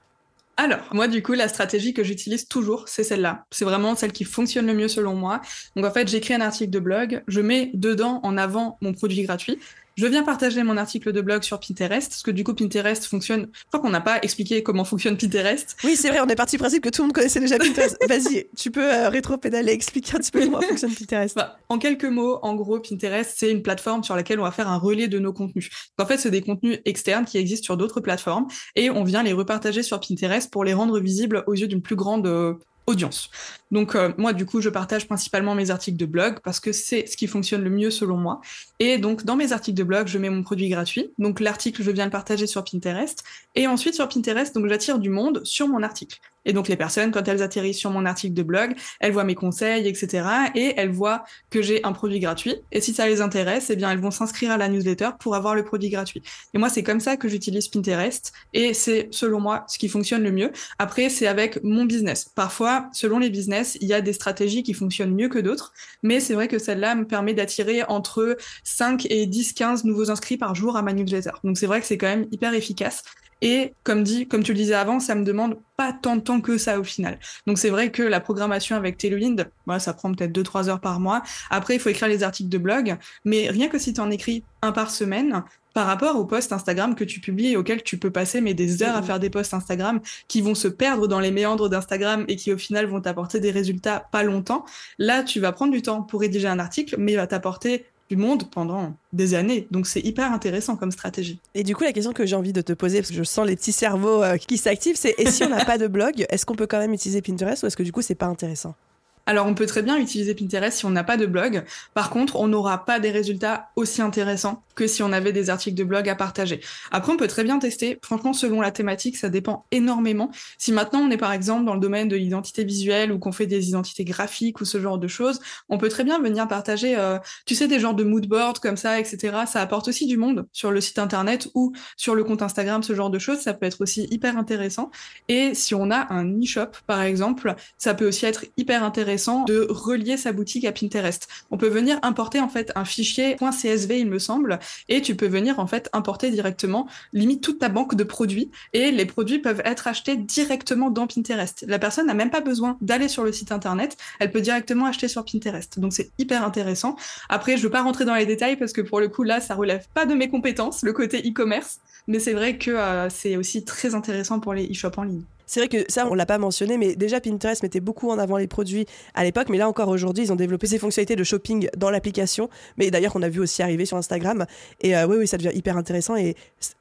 [0.55, 3.45] Alors, moi, du coup, la stratégie que j'utilise toujours, c'est celle-là.
[3.49, 5.41] C'est vraiment celle qui fonctionne le mieux selon moi.
[5.75, 9.23] Donc, en fait, j'écris un article de blog, je mets dedans en avant mon produit
[9.23, 9.57] gratuit.
[9.95, 13.49] Je viens partager mon article de blog sur Pinterest, parce que du coup, Pinterest fonctionne.
[13.53, 15.77] Je crois qu'on n'a pas expliqué comment fonctionne Pinterest.
[15.83, 17.97] Oui, c'est vrai, on est parti du principe que tout le monde connaissait déjà Pinterest.
[18.09, 21.35] Vas-y, tu peux euh, rétro-pédaler, expliquer un petit peu comment fonctionne Pinterest.
[21.35, 24.67] Bah, en quelques mots, en gros, Pinterest, c'est une plateforme sur laquelle on va faire
[24.67, 25.69] un relais de nos contenus.
[25.99, 29.33] en fait, c'est des contenus externes qui existent sur d'autres plateformes et on vient les
[29.33, 32.55] repartager sur Pinterest pour les rendre visibles aux yeux d'une plus grande euh,
[32.87, 33.29] audience.
[33.71, 37.07] Donc euh, moi du coup je partage principalement mes articles de blog parce que c'est
[37.07, 38.41] ce qui fonctionne le mieux selon moi.
[38.79, 41.11] Et donc dans mes articles de blog je mets mon produit gratuit.
[41.17, 43.23] Donc l'article je viens le partager sur Pinterest
[43.55, 46.19] et ensuite sur Pinterest donc j'attire du monde sur mon article.
[46.45, 49.35] Et donc les personnes, quand elles atterrissent sur mon article de blog, elles voient mes
[49.35, 50.27] conseils, etc.
[50.55, 52.55] Et elles voient que j'ai un produit gratuit.
[52.71, 55.55] Et si ça les intéresse, eh bien elles vont s'inscrire à la newsletter pour avoir
[55.55, 56.21] le produit gratuit.
[56.53, 58.33] Et moi, c'est comme ça que j'utilise Pinterest.
[58.53, 60.51] Et c'est selon moi ce qui fonctionne le mieux.
[60.79, 62.25] Après, c'est avec mon business.
[62.35, 65.73] Parfois, selon les business, il y a des stratégies qui fonctionnent mieux que d'autres.
[66.01, 70.37] Mais c'est vrai que celle-là me permet d'attirer entre 5 et 10, 15 nouveaux inscrits
[70.37, 71.31] par jour à ma newsletter.
[71.43, 73.03] Donc c'est vrai que c'est quand même hyper efficace.
[73.43, 76.39] Et comme dit, comme tu le disais avant, ça me demande pas tant de temps
[76.39, 77.19] que ça au final.
[77.45, 81.01] Donc c'est vrai que la programmation avec Tailwind, bah, ça prend peut-être 2-3 heures par
[81.01, 81.23] mois.
[81.49, 84.45] Après, il faut écrire les articles de blog, mais rien que si tu en écris
[84.61, 88.11] un par semaine, par rapport aux posts Instagram que tu publies et auxquels tu peux
[88.11, 91.31] passer mais des heures à faire des posts Instagram qui vont se perdre dans les
[91.31, 94.65] méandres d'Instagram et qui au final vont t'apporter des résultats pas longtemps.
[94.99, 98.17] Là, tu vas prendre du temps pour rédiger un article, mais il va t'apporter du
[98.17, 99.67] monde pendant des années.
[99.71, 101.39] Donc c'est hyper intéressant comme stratégie.
[101.53, 103.47] Et du coup, la question que j'ai envie de te poser, parce que je sens
[103.47, 106.45] les petits cerveaux euh, qui s'activent, c'est et si on n'a pas de blog, est-ce
[106.45, 108.75] qu'on peut quand même utiliser Pinterest ou est-ce que du coup c'est pas intéressant?
[109.25, 111.63] Alors, on peut très bien utiliser Pinterest si on n'a pas de blog.
[111.93, 115.77] Par contre, on n'aura pas des résultats aussi intéressants que si on avait des articles
[115.77, 116.59] de blog à partager.
[116.91, 117.99] Après, on peut très bien tester.
[118.01, 120.31] Franchement, selon la thématique, ça dépend énormément.
[120.57, 123.45] Si maintenant on est par exemple dans le domaine de l'identité visuelle ou qu'on fait
[123.45, 127.19] des identités graphiques ou ce genre de choses, on peut très bien venir partager, euh,
[127.45, 129.37] tu sais, des genres de mood boards comme ça, etc.
[129.47, 132.95] Ça apporte aussi du monde sur le site internet ou sur le compte Instagram, ce
[132.95, 133.39] genre de choses.
[133.39, 134.89] Ça peut être aussi hyper intéressant.
[135.29, 139.67] Et si on a un e-shop, par exemple, ça peut aussi être hyper intéressant de
[139.69, 141.27] relier sa boutique à Pinterest.
[141.51, 145.27] On peut venir importer en fait un fichier .csv il me semble et tu peux
[145.27, 149.61] venir en fait importer directement limite toute ta banque de produits et les produits peuvent
[149.65, 151.65] être achetés directement dans Pinterest.
[151.67, 155.07] La personne n'a même pas besoin d'aller sur le site internet, elle peut directement acheter
[155.07, 155.79] sur Pinterest.
[155.79, 156.95] Donc c'est hyper intéressant.
[157.29, 159.55] Après je veux pas rentrer dans les détails parce que pour le coup là ça
[159.55, 163.63] relève pas de mes compétences le côté e-commerce, mais c'est vrai que euh, c'est aussi
[163.63, 165.23] très intéressant pour les e-shops en ligne.
[165.45, 168.37] C'est vrai que ça, on l'a pas mentionné, mais déjà Pinterest mettait beaucoup en avant
[168.37, 171.67] les produits à l'époque, mais là encore aujourd'hui, ils ont développé ces fonctionnalités de shopping
[171.77, 174.45] dans l'application, mais d'ailleurs qu'on a vu aussi arriver sur Instagram.
[174.81, 176.15] Et euh, oui, oui, ça devient hyper intéressant.
[176.15, 176.35] Et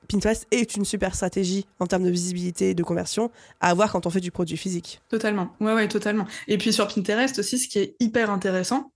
[0.08, 4.06] Pinterest est une super stratégie en termes de visibilité et de conversion à avoir quand
[4.06, 5.00] on fait du produit physique.
[5.08, 5.50] Totalement.
[5.60, 6.26] Ouais, ouais, totalement.
[6.48, 8.92] Et puis sur Pinterest aussi, ce qui est hyper intéressant,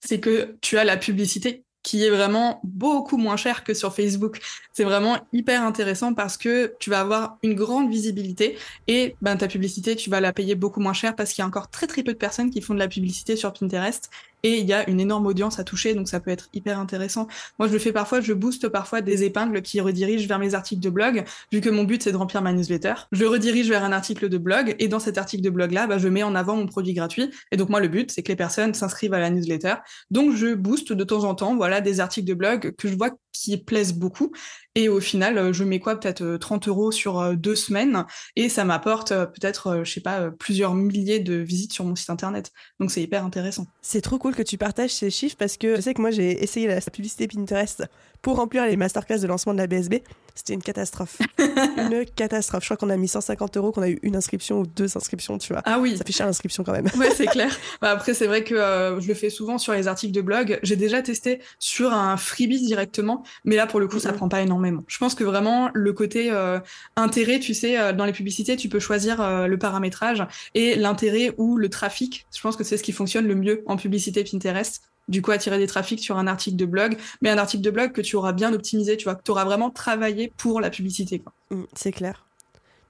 [0.00, 4.40] c'est que tu as la publicité qui est vraiment beaucoup moins cher que sur Facebook.
[4.72, 9.46] C'est vraiment hyper intéressant parce que tu vas avoir une grande visibilité et ben, ta
[9.46, 12.02] publicité, tu vas la payer beaucoup moins cher parce qu'il y a encore très très
[12.02, 14.10] peu de personnes qui font de la publicité sur Pinterest
[14.44, 17.26] et il y a une énorme audience à toucher, donc ça peut être hyper intéressant.
[17.58, 20.82] Moi, je le fais parfois, je booste parfois des épingles qui redirigent vers mes articles
[20.82, 22.94] de blog, vu que mon but c'est de remplir ma newsletter.
[23.10, 25.98] Je redirige vers un article de blog, et dans cet article de blog là, bah,
[25.98, 27.30] je mets en avant mon produit gratuit.
[27.50, 29.74] Et donc moi, le but c'est que les personnes s'inscrivent à la newsletter.
[30.10, 33.10] Donc je booste de temps en temps, voilà, des articles de blog que je vois
[33.32, 34.30] qui plaisent beaucoup.
[34.74, 38.04] Et au final, je mets quoi Peut-être 30 euros sur deux semaines
[38.36, 42.50] et ça m'apporte peut-être, je sais pas, plusieurs milliers de visites sur mon site internet.
[42.80, 43.66] Donc c'est hyper intéressant.
[43.82, 46.42] C'est trop cool que tu partages ces chiffres parce que je sais que moi j'ai
[46.42, 47.84] essayé la publicité Pinterest
[48.24, 49.96] pour remplir les masterclass de lancement de la BSB.
[50.34, 51.18] C'était une catastrophe.
[51.38, 52.64] une catastrophe.
[52.64, 55.38] Je crois qu'on a mis 150 euros, qu'on a eu une inscription ou deux inscriptions,
[55.38, 55.62] tu vois.
[55.64, 55.96] Ah oui.
[55.96, 56.88] Ça fait cher l'inscription quand même.
[56.98, 57.56] Ouais, c'est clair.
[57.80, 60.58] Bah, après, c'est vrai que euh, je le fais souvent sur les articles de blog.
[60.64, 64.40] J'ai déjà testé sur un freebie directement, mais là, pour le coup, ça prend pas
[64.40, 64.63] énormément.
[64.86, 66.58] Je pense que vraiment, le côté euh,
[66.96, 71.56] intérêt, tu sais, euh, dans les publicités, tu peux choisir le paramétrage et l'intérêt ou
[71.56, 72.26] le trafic.
[72.34, 75.58] Je pense que c'est ce qui fonctionne le mieux en publicité Pinterest du coup attirer
[75.58, 78.32] des trafics sur un article de blog, mais un article de blog que tu auras
[78.32, 81.22] bien optimisé, tu vois, que tu auras vraiment travaillé pour la publicité.
[81.50, 82.24] Mmh, c'est clair.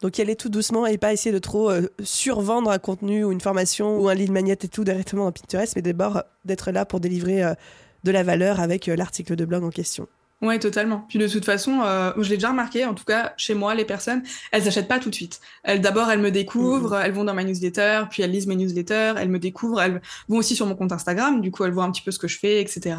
[0.01, 3.33] Donc y aller tout doucement et pas essayer de trop euh, survendre un contenu ou
[3.33, 6.85] une formation ou un lead magnet et tout directement dans Pinterest, mais d'abord d'être là
[6.85, 7.55] pour délivrer euh,
[8.05, 10.07] de la valeur avec euh, l'article de blog en question.
[10.43, 11.07] Ouais, totalement.
[11.09, 13.85] Puis de toute façon, euh, je l'ai déjà remarqué, en tout cas chez moi, les
[13.85, 15.41] personnes, elles achètent pas tout de suite.
[15.63, 17.03] Elles d'abord, elles me découvrent, mmh.
[17.05, 20.37] elles vont dans ma newsletter, puis elles lisent mes newsletters, elles me découvrent, elles vont
[20.37, 22.39] aussi sur mon compte Instagram, du coup elles voient un petit peu ce que je
[22.39, 22.97] fais, etc.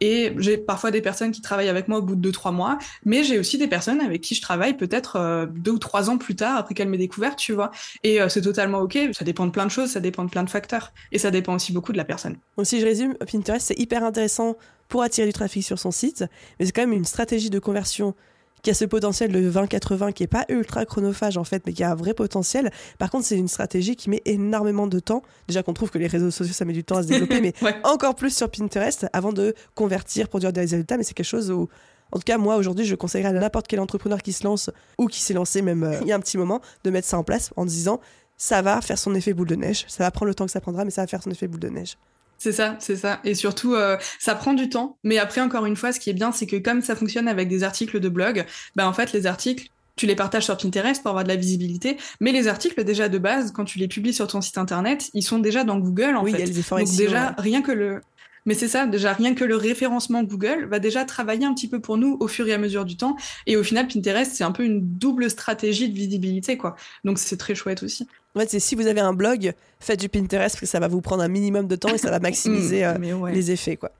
[0.00, 2.78] Et j'ai parfois des personnes qui travaillent avec moi au bout de deux trois mois,
[3.04, 6.18] mais j'ai aussi des personnes avec qui je travaille peut-être euh, deux ou trois ans
[6.18, 7.70] plus tard après qu'elles m'aient découvert, tu vois.
[8.02, 8.98] Et euh, c'est totalement ok.
[9.12, 11.54] Ça dépend de plein de choses, ça dépend de plein de facteurs, et ça dépend
[11.54, 12.38] aussi beaucoup de la personne.
[12.56, 14.56] Donc si je résume, Pinterest c'est hyper intéressant
[14.88, 16.24] pour attirer du trafic sur son site,
[16.58, 18.14] mais c'est quand même une stratégie de conversion
[18.62, 21.82] qui a ce potentiel de 20-80 qui est pas ultra chronophage en fait, mais qui
[21.82, 22.70] a un vrai potentiel.
[22.98, 25.22] Par contre, c'est une stratégie qui met énormément de temps.
[25.46, 27.54] Déjà qu'on trouve que les réseaux sociaux, ça met du temps à se développer, mais
[27.84, 30.96] encore plus sur Pinterest avant de convertir, produire des résultats.
[30.96, 31.68] Mais c'est quelque chose où,
[32.12, 35.06] en tout cas, moi aujourd'hui, je conseillerais à n'importe quel entrepreneur qui se lance ou
[35.06, 37.24] qui s'est lancé même euh, il y a un petit moment de mettre ça en
[37.24, 38.00] place en disant
[38.36, 39.84] ça va faire son effet boule de neige.
[39.88, 41.60] Ça va prendre le temps que ça prendra, mais ça va faire son effet boule
[41.60, 41.96] de neige.
[42.38, 43.20] C'est ça, c'est ça.
[43.24, 44.96] Et surtout, euh, ça prend du temps.
[45.02, 47.48] Mais après, encore une fois, ce qui est bien, c'est que comme ça fonctionne avec
[47.48, 48.46] des articles de blog,
[48.76, 51.96] bah en fait, les articles, tu les partages sur Pinterest pour avoir de la visibilité.
[52.20, 55.24] Mais les articles, déjà de base, quand tu les publies sur ton site internet, ils
[55.24, 56.38] sont déjà dans Google, en oui, fait.
[56.38, 58.00] Il y a les Donc déjà, rien que le,
[58.48, 61.80] mais c'est ça, déjà rien que le référencement Google va déjà travailler un petit peu
[61.80, 63.14] pour nous au fur et à mesure du temps.
[63.46, 66.74] Et au final, Pinterest, c'est un peu une double stratégie de visibilité, quoi.
[67.04, 68.08] Donc c'est très chouette aussi.
[68.38, 70.86] En fait, c'est si vous avez un blog, faites du Pinterest parce que ça va
[70.86, 72.94] vous prendre un minimum de temps et ça va maximiser euh,
[73.32, 73.90] les effets, quoi.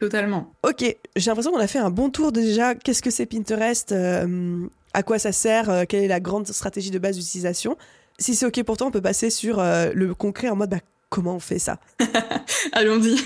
[0.00, 0.52] Totalement.
[0.64, 2.74] Ok, j'ai l'impression qu'on a fait un bon tour déjà.
[2.74, 6.90] Qu'est-ce que c'est Pinterest euh, À quoi ça sert euh, Quelle est la grande stratégie
[6.90, 7.78] de base d'utilisation?
[8.18, 11.36] Si c'est ok pour toi, on peut passer sur le concret en mode bah, comment
[11.36, 11.78] on fait ça?
[12.72, 13.16] Allons-y.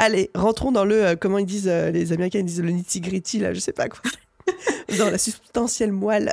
[0.00, 3.40] Allez, rentrons dans le, euh, comment ils disent, euh, les Américains ils disent le nitty-gritty,
[3.40, 4.00] là, je sais pas quoi.
[4.98, 6.32] dans la substantielle moelle.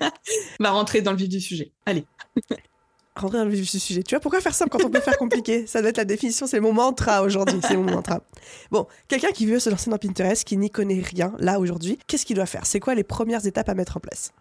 [0.60, 1.72] Va rentrer dans le vif du sujet.
[1.86, 2.04] Allez.
[3.16, 4.02] rentrer dans le vif du sujet.
[4.02, 5.66] Tu vois, pourquoi faire simple quand on peut faire compliqué?
[5.66, 8.20] Ça doit être la définition, c'est mon mantra aujourd'hui, c'est mon mantra.
[8.70, 12.24] Bon, quelqu'un qui veut se lancer dans Pinterest, qui n'y connaît rien, là, aujourd'hui, qu'est-ce
[12.24, 12.66] qu'il doit faire?
[12.66, 14.32] C'est quoi les premières étapes à mettre en place?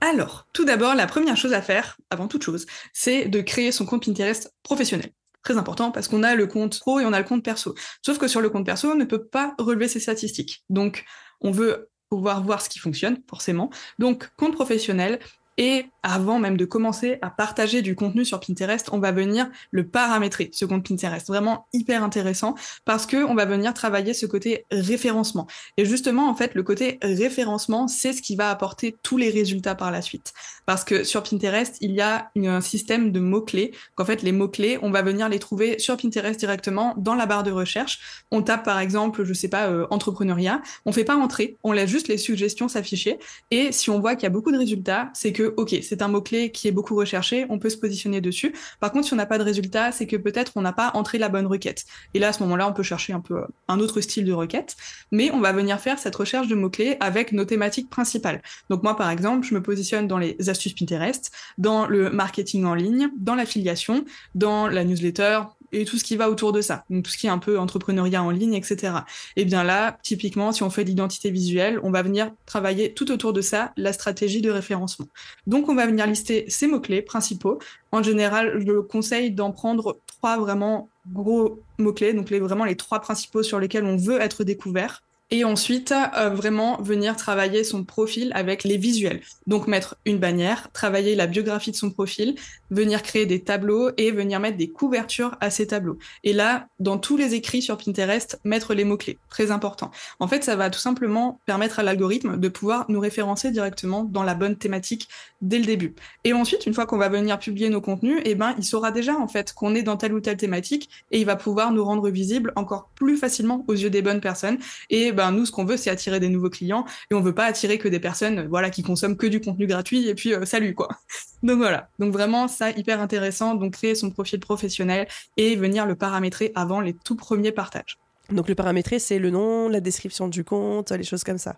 [0.00, 3.86] Alors, tout d'abord, la première chose à faire, avant toute chose, c'est de créer son
[3.86, 5.10] compte Pinterest professionnel.
[5.42, 7.74] Très important parce qu'on a le compte pro et on a le compte perso.
[8.04, 10.64] Sauf que sur le compte perso, on ne peut pas relever ses statistiques.
[10.70, 11.04] Donc,
[11.40, 13.70] on veut pouvoir voir ce qui fonctionne, forcément.
[13.98, 15.18] Donc, compte professionnel,
[15.56, 19.86] et avant même de commencer à partager du contenu sur Pinterest, on va venir le
[19.86, 21.26] paramétrer, ce compte Pinterest.
[21.26, 25.46] Vraiment hyper intéressant parce que on va venir travailler ce côté référencement.
[25.76, 29.74] Et justement, en fait, le côté référencement, c'est ce qui va apporter tous les résultats
[29.74, 30.34] par la suite.
[30.66, 33.72] Parce que sur Pinterest, il y a un système de mots-clés.
[33.94, 37.44] Qu'en fait, les mots-clés, on va venir les trouver sur Pinterest directement dans la barre
[37.44, 38.24] de recherche.
[38.30, 40.60] On tape par exemple, je sais pas, euh, entrepreneuriat.
[40.84, 43.18] On fait pas entrer, on laisse juste les suggestions s'afficher.
[43.50, 46.08] Et si on voit qu'il y a beaucoup de résultats, c'est que ok, c'est un
[46.08, 48.54] mot-clé qui est beaucoup recherché, on peut se positionner dessus.
[48.80, 51.18] Par contre, si on n'a pas de résultat, c'est que peut-être on n'a pas entré
[51.18, 51.84] la bonne requête.
[52.14, 54.76] Et là, à ce moment-là, on peut chercher un peu un autre style de requête,
[55.10, 58.42] mais on va venir faire cette recherche de mots-clés avec nos thématiques principales.
[58.70, 62.74] Donc moi, par exemple, je me positionne dans les astuces Pinterest, dans le marketing en
[62.74, 64.04] ligne, dans l'affiliation,
[64.34, 65.40] dans la newsletter,
[65.74, 67.58] et tout ce qui va autour de ça, donc tout ce qui est un peu
[67.58, 68.92] entrepreneuriat en ligne, etc.
[69.36, 73.32] Et bien là, typiquement, si on fait l'identité visuelle, on va venir travailler tout autour
[73.32, 75.08] de ça la stratégie de référencement.
[75.46, 77.58] Donc on va venir lister ces mots-clés principaux.
[77.92, 83.42] En général, je conseille d'en prendre trois vraiment gros mots-clés, donc vraiment les trois principaux
[83.42, 85.02] sur lesquels on veut être découvert
[85.34, 89.20] et ensuite, euh, vraiment venir travailler son profil avec les visuels.
[89.48, 92.36] Donc mettre une bannière, travailler la biographie de son profil,
[92.70, 95.98] venir créer des tableaux et venir mettre des couvertures à ces tableaux.
[96.22, 99.18] Et là, dans tous les écrits sur Pinterest, mettre les mots-clés.
[99.28, 99.90] Très important.
[100.20, 104.22] En fait, ça va tout simplement permettre à l'algorithme de pouvoir nous référencer directement dans
[104.22, 105.08] la bonne thématique
[105.40, 105.96] dès le début.
[106.22, 109.16] Et ensuite, une fois qu'on va venir publier nos contenus, eh ben, il saura déjà
[109.16, 112.08] en fait qu'on est dans telle ou telle thématique et il va pouvoir nous rendre
[112.08, 114.58] visibles encore plus facilement aux yeux des bonnes personnes.
[114.90, 117.34] Et ben, ben nous, ce qu'on veut, c'est attirer des nouveaux clients et on veut
[117.34, 120.74] pas attirer que des personnes, voilà, qui consomment que du contenu gratuit et puis salut
[120.74, 120.88] quoi.
[121.42, 121.88] Donc voilà.
[121.98, 123.54] Donc vraiment ça hyper intéressant.
[123.54, 125.06] Donc créer son profil professionnel
[125.36, 127.98] et venir le paramétrer avant les tout premiers partages.
[128.30, 131.56] Donc le paramétrer, c'est le nom, la description du compte, les choses comme ça.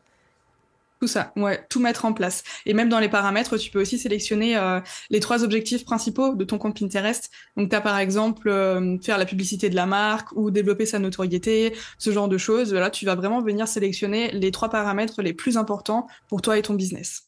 [1.01, 2.43] Tout ça, ouais, tout mettre en place.
[2.65, 4.81] Et même dans les paramètres, tu peux aussi sélectionner euh,
[5.11, 7.31] les trois objectifs principaux de ton compte Pinterest.
[7.57, 10.99] Donc, tu as par exemple euh, faire la publicité de la marque ou développer sa
[10.99, 12.73] notoriété, ce genre de choses.
[12.73, 16.63] Là, tu vas vraiment venir sélectionner les trois paramètres les plus importants pour toi et
[16.63, 17.25] ton business.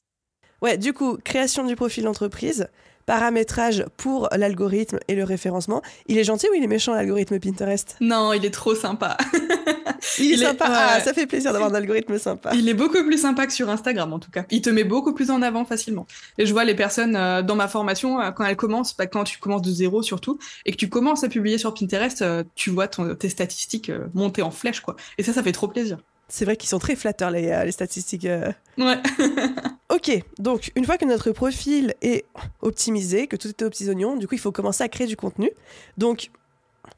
[0.62, 2.68] Ouais, du coup, création du profil d'entreprise,
[3.08, 5.80] paramétrage pour l'algorithme et le référencement.
[6.08, 7.96] Il est gentil ou il est méchant l'algorithme Pinterest?
[8.02, 9.16] Non, il est trop sympa.
[10.18, 10.66] il, est sympa.
[10.68, 12.50] Ah, ça fait plaisir d'avoir un algorithme sympa.
[12.52, 14.44] Il est beaucoup plus sympa que sur Instagram en tout cas.
[14.50, 16.06] Il te met beaucoup plus en avant facilement.
[16.36, 19.24] Et je vois les personnes euh, dans ma formation euh, quand elles commencent, bah, quand
[19.24, 22.68] tu commences de zéro surtout, et que tu commences à publier sur Pinterest, euh, tu
[22.68, 24.96] vois tes statistiques monter en flèche quoi.
[25.16, 25.96] Et ça, ça fait trop plaisir.
[26.28, 28.26] C'est vrai qu'ils sont très flatteurs, les, euh, statistiques.
[28.26, 28.52] Euh.
[28.76, 28.98] Ouais.
[29.88, 32.26] ok, donc une fois que notre profil est
[32.60, 35.16] optimisé, que tout est aux petits oignons, du coup, il faut commencer à créer du
[35.16, 35.50] contenu.
[35.96, 36.30] Donc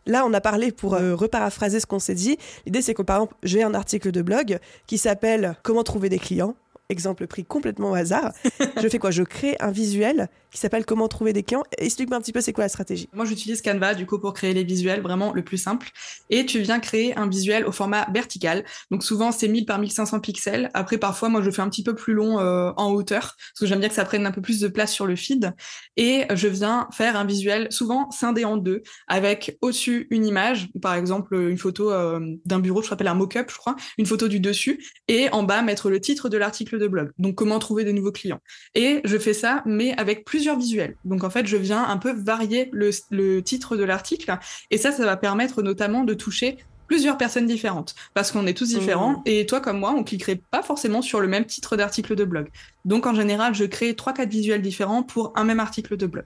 [0.07, 2.39] là, on a parlé pour euh, reparaphraser ce qu'on s'est dit.
[2.67, 6.19] L'idée, c'est que par exemple, j'ai un article de blog qui s'appelle Comment trouver des
[6.19, 6.57] clients
[6.91, 8.33] exemple pris complètement au hasard.
[8.83, 9.11] je fais quoi?
[9.11, 11.65] Je crée un visuel qui s'appelle Comment trouver des clients.
[11.79, 13.09] Explique-moi un petit peu c'est quoi la stratégie.
[13.13, 15.91] Moi, j'utilise Canva du coup pour créer les visuels, vraiment le plus simple.
[16.31, 18.65] Et tu viens créer un visuel au format vertical.
[18.91, 20.71] Donc souvent, c'est 1000 par 1500 pixels.
[20.75, 23.67] Après, parfois, moi, je fais un petit peu plus long euh, en hauteur parce que
[23.67, 25.53] j'aime bien que ça prenne un peu plus de place sur le feed.
[25.97, 30.95] Et je viens faire un visuel souvent scindé en deux avec au-dessus une image, par
[30.95, 34.41] exemple une photo euh, d'un bureau, je rappelle un mock-up, je crois, une photo du
[34.41, 37.11] dessus, et en bas mettre le titre de l'article de blog.
[37.19, 38.41] Donc comment trouver des nouveaux clients.
[38.75, 40.97] Et je fais ça, mais avec plusieurs visuels.
[41.05, 44.39] Donc en fait, je viens un peu varier le, titre de l'article.
[44.71, 48.71] Et ça, ça va permettre notamment de toucher plusieurs personnes différentes parce qu'on est tous
[48.71, 49.23] différents mmh.
[49.27, 52.49] et toi comme moi on cliquerait pas forcément sur le même titre d'article de blog.
[52.87, 56.25] Donc en général, je crée trois quatre visuels différents pour un même article de blog.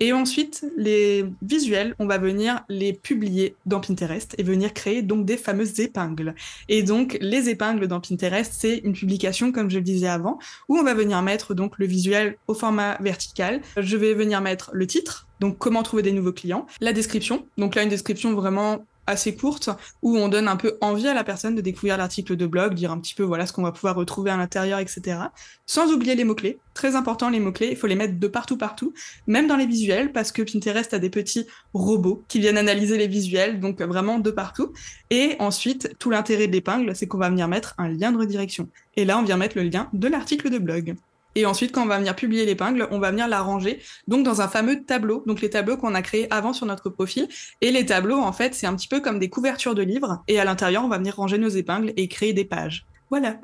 [0.00, 5.24] Et ensuite, les visuels, on va venir les publier dans Pinterest et venir créer donc
[5.24, 6.34] des fameuses épingles.
[6.68, 10.76] Et donc, les épingles dans Pinterest, c'est une publication, comme je le disais avant, où
[10.76, 13.60] on va venir mettre donc le visuel au format vertical.
[13.76, 17.74] Je vais venir mettre le titre, donc comment trouver des nouveaux clients, la description, donc
[17.74, 19.70] là une description vraiment assez courte
[20.02, 22.90] où on donne un peu envie à la personne de découvrir l'article de blog, dire
[22.90, 25.18] un petit peu voilà ce qu'on va pouvoir retrouver à l'intérieur, etc.
[25.66, 26.58] Sans oublier les mots-clés.
[26.74, 28.92] Très important les mots-clés, il faut les mettre de partout, partout,
[29.26, 33.06] même dans les visuels, parce que Pinterest a des petits robots qui viennent analyser les
[33.06, 34.72] visuels, donc vraiment de partout.
[35.10, 38.68] Et ensuite, tout l'intérêt de l'épingle, c'est qu'on va venir mettre un lien de redirection.
[38.96, 40.96] Et là, on vient mettre le lien de l'article de blog.
[41.34, 44.40] Et ensuite, quand on va venir publier l'épingle, on va venir la ranger donc dans
[44.40, 47.28] un fameux tableau, donc les tableaux qu'on a créés avant sur notre profil.
[47.60, 50.22] Et les tableaux, en fait, c'est un petit peu comme des couvertures de livres.
[50.28, 52.86] Et à l'intérieur, on va venir ranger nos épingles et créer des pages.
[53.10, 53.38] Voilà.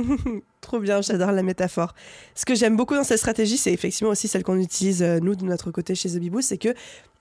[0.60, 1.94] Trop bien, j'adore la métaphore.
[2.34, 5.34] Ce que j'aime beaucoup dans cette stratégie, c'est effectivement aussi celle qu'on utilise euh, nous
[5.34, 6.74] de notre côté chez The c'est que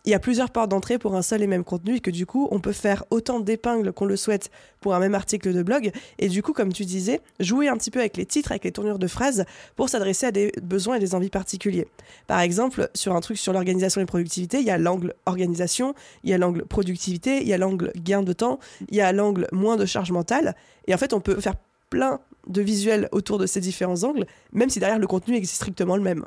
[0.09, 2.25] il y a plusieurs portes d'entrée pour un seul et même contenu et que du
[2.25, 4.49] coup, on peut faire autant d'épingles qu'on le souhaite
[4.81, 5.91] pour un même article de blog.
[6.17, 8.71] Et du coup, comme tu disais, jouer un petit peu avec les titres, avec les
[8.71, 9.45] tournures de phrases
[9.75, 11.87] pour s'adresser à des besoins et des envies particuliers.
[12.25, 15.93] Par exemple, sur un truc sur l'organisation et productivité, il y a l'angle organisation,
[16.23, 18.57] il y a l'angle productivité, il y a l'angle gain de temps,
[18.89, 20.55] il y a l'angle moins de charge mentale.
[20.87, 21.53] Et en fait, on peut faire
[21.91, 25.97] plein de visuels autour de ces différents angles, même si derrière le contenu est strictement
[25.97, 26.25] le même.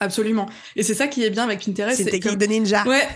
[0.00, 0.46] Absolument.
[0.76, 1.96] Et c'est ça qui est bien avec Pinterest.
[1.96, 2.84] C'est une technique de ninja.
[2.86, 3.08] Ouais.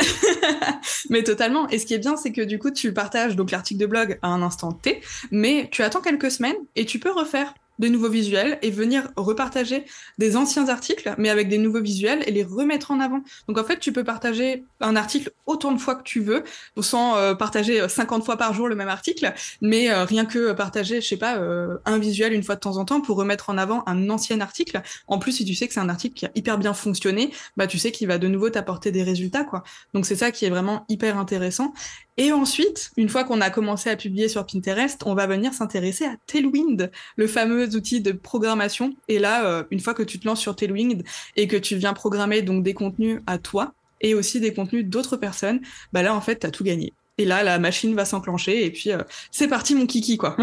[1.10, 1.68] mais totalement.
[1.68, 4.18] Et ce qui est bien, c'est que du coup, tu partages donc l'article de blog
[4.22, 8.08] à un instant T, mais tu attends quelques semaines et tu peux refaire de nouveaux
[8.08, 9.84] visuels et venir repartager
[10.18, 13.22] des anciens articles, mais avec des nouveaux visuels et les remettre en avant.
[13.48, 16.44] Donc en fait, tu peux partager un article autant de fois que tu veux,
[16.80, 21.00] sans euh, partager 50 fois par jour le même article, mais euh, rien que partager,
[21.00, 23.58] je sais pas, euh, un visuel une fois de temps en temps pour remettre en
[23.58, 24.82] avant un ancien article.
[25.08, 27.66] En plus, si tu sais que c'est un article qui a hyper bien fonctionné, bah
[27.66, 29.62] tu sais qu'il va de nouveau t'apporter des résultats, quoi.
[29.94, 31.72] Donc c'est ça qui est vraiment hyper intéressant.
[32.18, 36.04] Et ensuite, une fois qu'on a commencé à publier sur Pinterest, on va venir s'intéresser
[36.04, 38.94] à Tailwind, le fameux outil de programmation.
[39.08, 41.02] Et là, euh, une fois que tu te lances sur Tailwind
[41.36, 45.16] et que tu viens programmer donc des contenus à toi et aussi des contenus d'autres
[45.16, 45.60] personnes,
[45.92, 46.92] bah là, en fait, tu as tout gagné.
[47.18, 48.98] Et là, la machine va s'enclencher et puis euh,
[49.30, 50.36] c'est parti mon kiki, quoi.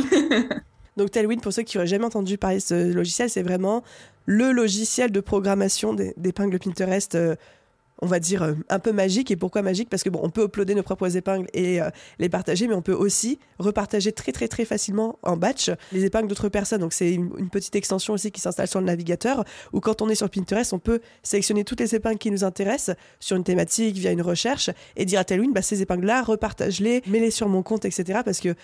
[0.97, 3.84] donc Tailwind, pour ceux qui n'auraient jamais entendu parler de ce logiciel, c'est vraiment
[4.25, 7.17] le logiciel de programmation d'épingles Pinterest.
[8.02, 9.32] On va dire, euh, un peu magique.
[9.32, 9.90] Et pourquoi magique?
[9.90, 12.82] Parce que bon, on peut uploader nos propres épingles et euh, les partager, mais on
[12.82, 16.82] peut aussi repartager très très très facilement en batch les épingles d'autres personnes.
[16.82, 20.16] Donc c'est une, petite extension aussi qui s'installe sur le navigateur, où quand on est
[20.16, 24.12] sur Pinterest, on peut sélectionner toutes les épingles qui nous intéressent sur une thématique via
[24.12, 28.20] une recherche et dire à Tailwind, bah, ces épingles-là, repartage-les, mets-les sur mon compte, etc.
[28.24, 28.56] Parce que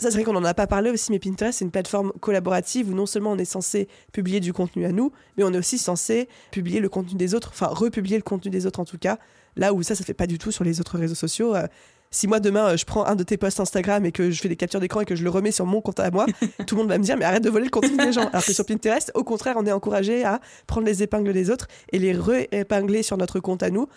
[0.00, 2.88] Ça, c'est vrai qu'on n'en a pas parlé aussi, mais Pinterest, c'est une plateforme collaborative
[2.88, 5.76] où non seulement on est censé publier du contenu à nous, mais on est aussi
[5.76, 9.18] censé publier le contenu des autres, enfin republier le contenu des autres en tout cas.
[9.56, 11.56] Là où ça, ça fait pas du tout sur les autres réseaux sociaux.
[11.56, 11.66] Euh,
[12.12, 14.56] si moi demain je prends un de tes posts Instagram et que je fais des
[14.56, 16.26] captures d'écran et que je le remets sur mon compte à moi,
[16.66, 18.28] tout le monde va me dire mais arrête de voler le contenu des gens.
[18.28, 21.66] Alors que sur Pinterest, au contraire, on est encouragé à prendre les épingles des autres
[21.90, 23.88] et les re-épingler sur notre compte à nous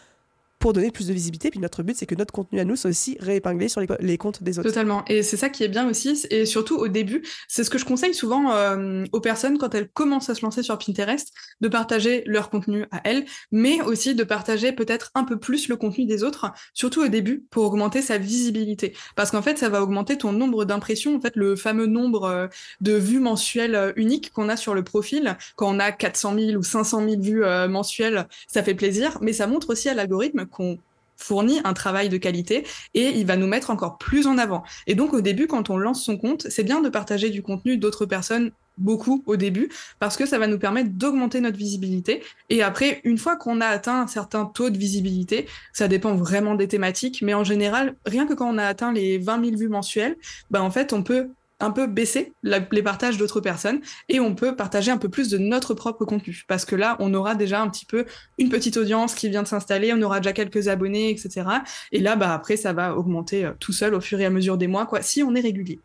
[0.61, 1.49] pour donner plus de visibilité.
[1.49, 4.43] Puis notre but, c'est que notre contenu à nous soit aussi réépinglé sur les, comptes
[4.43, 4.69] des autres.
[4.69, 5.03] Totalement.
[5.07, 6.25] Et c'est ça qui est bien aussi.
[6.29, 9.89] Et surtout au début, c'est ce que je conseille souvent euh, aux personnes quand elles
[9.89, 14.23] commencent à se lancer sur Pinterest, de partager leur contenu à elles, mais aussi de
[14.23, 18.19] partager peut-être un peu plus le contenu des autres, surtout au début, pour augmenter sa
[18.19, 18.93] visibilité.
[19.15, 22.47] Parce qu'en fait, ça va augmenter ton nombre d'impressions, en fait, le fameux nombre euh,
[22.81, 25.35] de vues mensuelles euh, uniques qu'on a sur le profil.
[25.55, 29.47] Quand on a 400 000 ou 500 000 vues mensuelles, ça fait plaisir, mais ça
[29.47, 30.77] montre aussi à l'algorithme qu'on
[31.21, 34.63] fournit un travail de qualité et il va nous mettre encore plus en avant.
[34.87, 37.77] Et donc au début, quand on lance son compte, c'est bien de partager du contenu
[37.77, 42.63] d'autres personnes beaucoup au début parce que ça va nous permettre d'augmenter notre visibilité et
[42.63, 46.69] après une fois qu'on a atteint un certain taux de visibilité ça dépend vraiment des
[46.69, 50.15] thématiques mais en général rien que quand on a atteint les 20 000 vues mensuelles
[50.49, 51.29] ben en fait on peut
[51.61, 55.37] un peu baisser les partages d'autres personnes et on peut partager un peu plus de
[55.37, 58.05] notre propre contenu parce que là on aura déjà un petit peu
[58.37, 61.43] une petite audience qui vient de s'installer, on aura déjà quelques abonnés, etc.
[61.91, 64.57] Et là bah après ça va augmenter euh, tout seul au fur et à mesure
[64.57, 65.79] des mois quoi si on est régulier.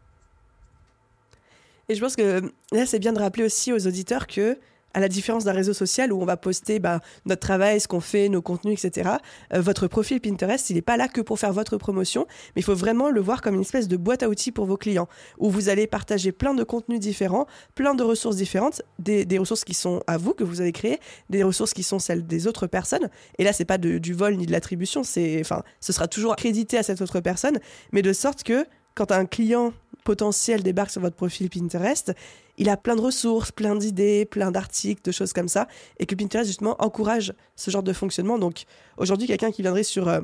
[1.88, 4.58] Et je pense que là c'est bien de rappeler aussi aux auditeurs que
[4.96, 8.00] à la différence d'un réseau social où on va poster bah, notre travail, ce qu'on
[8.00, 9.10] fait, nos contenus, etc.
[9.52, 12.64] Euh, votre profil Pinterest, il n'est pas là que pour faire votre promotion, mais il
[12.64, 15.06] faut vraiment le voir comme une espèce de boîte à outils pour vos clients,
[15.38, 19.74] où vous allez partager plein de contenus différents, plein de ressources différentes, des, ressources qui
[19.74, 23.10] sont à vous, que vous avez créées, des ressources qui sont celles des autres personnes.
[23.36, 25.42] Et là, c'est pas du vol ni de l'attribution, ce
[25.80, 27.58] sera toujours crédité à cette autre personne,
[27.92, 28.64] mais de sorte que
[28.96, 29.74] quand un client
[30.06, 32.14] potentiel débarque sur votre profil Pinterest,
[32.56, 36.14] il a plein de ressources, plein d'idées, plein d'articles, de choses comme ça, et que
[36.14, 38.38] Pinterest justement encourage ce genre de fonctionnement.
[38.38, 38.64] Donc
[38.96, 40.20] aujourd'hui, quelqu'un qui viendrait sur euh,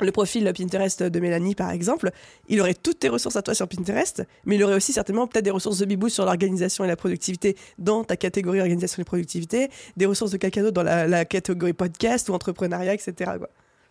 [0.00, 2.10] le profil Pinterest de Mélanie, par exemple,
[2.48, 5.44] il aurait toutes tes ressources à toi sur Pinterest, mais il aurait aussi certainement peut-être
[5.44, 9.70] des ressources de Bibou sur l'organisation et la productivité dans ta catégorie organisation et productivité,
[9.96, 13.32] des ressources de quelqu'un d'autre dans la, catégorie podcast ou entrepreneuriat, etc.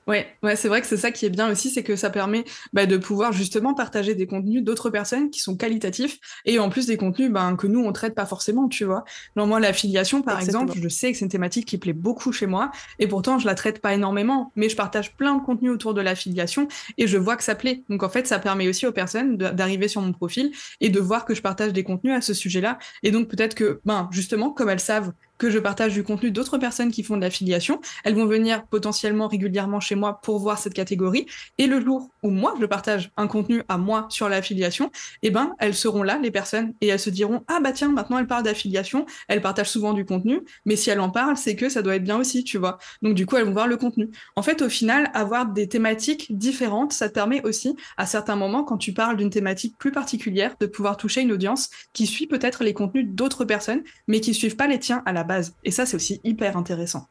[0.07, 2.45] Ouais, ouais, c'est vrai que c'est ça qui est bien aussi, c'est que ça permet
[2.73, 6.85] bah, de pouvoir justement partager des contenus d'autres personnes qui sont qualitatifs et en plus
[6.85, 9.03] des contenus ben, que nous on traite pas forcément, tu vois.
[9.35, 12.45] Non, moi l'affiliation par exemple, je sais que c'est une thématique qui plaît beaucoup chez
[12.45, 15.95] moi et pourtant je la traite pas énormément, mais je partage plein de contenus autour
[15.95, 16.67] de l'affiliation
[16.99, 17.83] et je vois que ça plaît.
[17.89, 21.25] Donc en fait, ça permet aussi aux personnes d'arriver sur mon profil et de voir
[21.25, 24.69] que je partage des contenus à ce sujet-là et donc peut-être que ben justement comme
[24.69, 27.81] elles savent que je partage du contenu d'autres personnes qui font de l'affiliation.
[28.03, 31.25] Elles vont venir potentiellement régulièrement chez moi pour voir cette catégorie.
[31.57, 35.53] Et le jour où moi, je partage un contenu à moi sur l'affiliation, eh ben,
[35.59, 38.43] elles seront là, les personnes, et elles se diront, ah bah tiens, maintenant elle parle
[38.43, 41.95] d'affiliation, elle partage souvent du contenu, mais si elle en parle, c'est que ça doit
[41.95, 42.77] être bien aussi, tu vois.
[43.01, 44.09] Donc du coup, elles vont voir le contenu.
[44.35, 48.63] En fait, au final, avoir des thématiques différentes, ça te permet aussi, à certains moments,
[48.63, 52.63] quand tu parles d'une thématique plus particulière, de pouvoir toucher une audience qui suit peut-être
[52.63, 55.53] les contenus d'autres personnes, mais qui suivent pas les tiens à la base.
[55.63, 57.07] Et ça, c'est aussi hyper intéressant.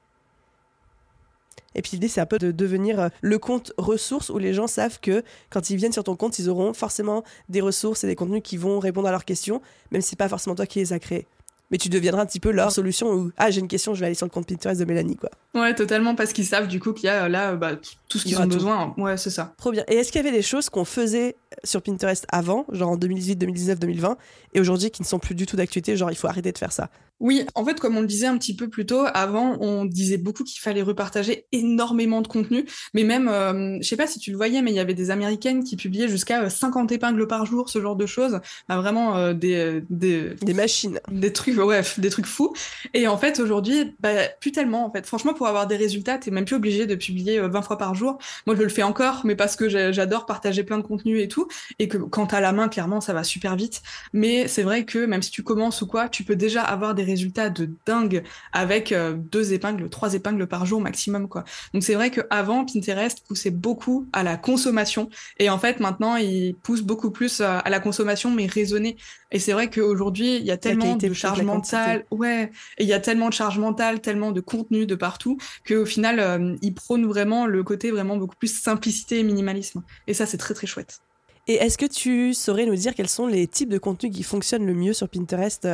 [1.74, 4.68] Et puis l'idée, c'est un peu de devenir euh, le compte ressources où les gens
[4.68, 8.14] savent que quand ils viennent sur ton compte, ils auront forcément des ressources et des
[8.14, 10.92] contenus qui vont répondre à leurs questions, même si c'est pas forcément toi qui les
[10.92, 11.26] as créés
[11.70, 14.06] mais tu deviendras un petit peu leur solution où ah j'ai une question je vais
[14.06, 15.30] aller sur le compte Pinterest de Mélanie quoi.
[15.54, 17.72] Ouais totalement parce qu'ils savent du coup qu'il y a là bah,
[18.08, 19.54] tout ce qu'ils ont besoin ouais c'est ça.
[19.56, 22.90] Trop bien et est-ce qu'il y avait des choses qu'on faisait sur Pinterest avant genre
[22.90, 24.16] en 2018 2019 2020
[24.54, 26.72] et aujourd'hui qui ne sont plus du tout d'actualité genre il faut arrêter de faire
[26.72, 26.90] ça?
[27.20, 30.18] Oui, en fait, comme on le disait un petit peu plus tôt, avant, on disait
[30.18, 34.32] beaucoup qu'il fallait repartager énormément de contenu, mais même, euh, je sais pas si tu
[34.32, 37.46] le voyais, mais il y avait des Américaines qui publiaient jusqu'à 50 euh, épingles par
[37.46, 42.00] jour, ce genre de choses, bah, vraiment euh, des, des, des machines, des trucs, bref,
[42.00, 42.52] des trucs fous.
[42.94, 45.06] Et en fait, aujourd'hui, bah, plus tellement, en fait.
[45.06, 48.18] Franchement, pour avoir des résultats, t'es même plus obligé de publier 20 fois par jour.
[48.46, 51.46] Moi, je le fais encore, mais parce que j'adore partager plein de contenu et tout,
[51.78, 53.82] et que quand t'as la main, clairement, ça va super vite.
[54.12, 57.03] Mais c'est vrai que même si tu commences ou quoi, tu peux déjà avoir des
[57.04, 61.44] résultats de dingue avec euh, deux épingles, trois épingles par jour maximum, quoi.
[61.72, 65.08] Donc c'est vrai qu'avant, Pinterest poussait beaucoup à la consommation.
[65.38, 68.96] Et en fait, maintenant, il pousse beaucoup plus euh, à la consommation, mais raisonnée.
[69.30, 72.04] Et c'est vrai qu'aujourd'hui, il y a tellement de charge mentale.
[72.10, 72.50] Ouais.
[72.78, 76.56] Il y a tellement de charge mentale, tellement de contenu de partout, qu'au final, euh,
[76.62, 79.82] il prône vraiment le côté vraiment beaucoup plus simplicité et minimalisme.
[80.06, 81.00] Et ça, c'est très, très chouette.
[81.46, 84.66] Et est-ce que tu saurais nous dire quels sont les types de contenus qui fonctionnent
[84.66, 85.66] le mieux sur Pinterest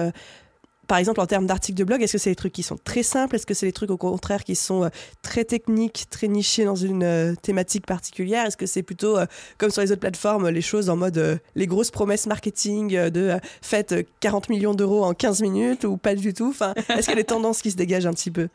[0.90, 3.04] par exemple, en termes d'articles de blog, est-ce que c'est des trucs qui sont très
[3.04, 3.36] simples?
[3.36, 4.88] Est-ce que c'est des trucs au contraire qui sont euh,
[5.22, 8.44] très techniques, très nichés dans une euh, thématique particulière?
[8.44, 9.26] Est-ce que c'est plutôt, euh,
[9.56, 13.94] comme sur les autres plateformes, les choses en mode les grosses promesses marketing de faites
[14.18, 16.48] 40 millions d'euros en 15 minutes ou pas du tout?
[16.48, 18.48] Enfin, Est-ce qu'il y a des tendances qui se dégagent un petit peu?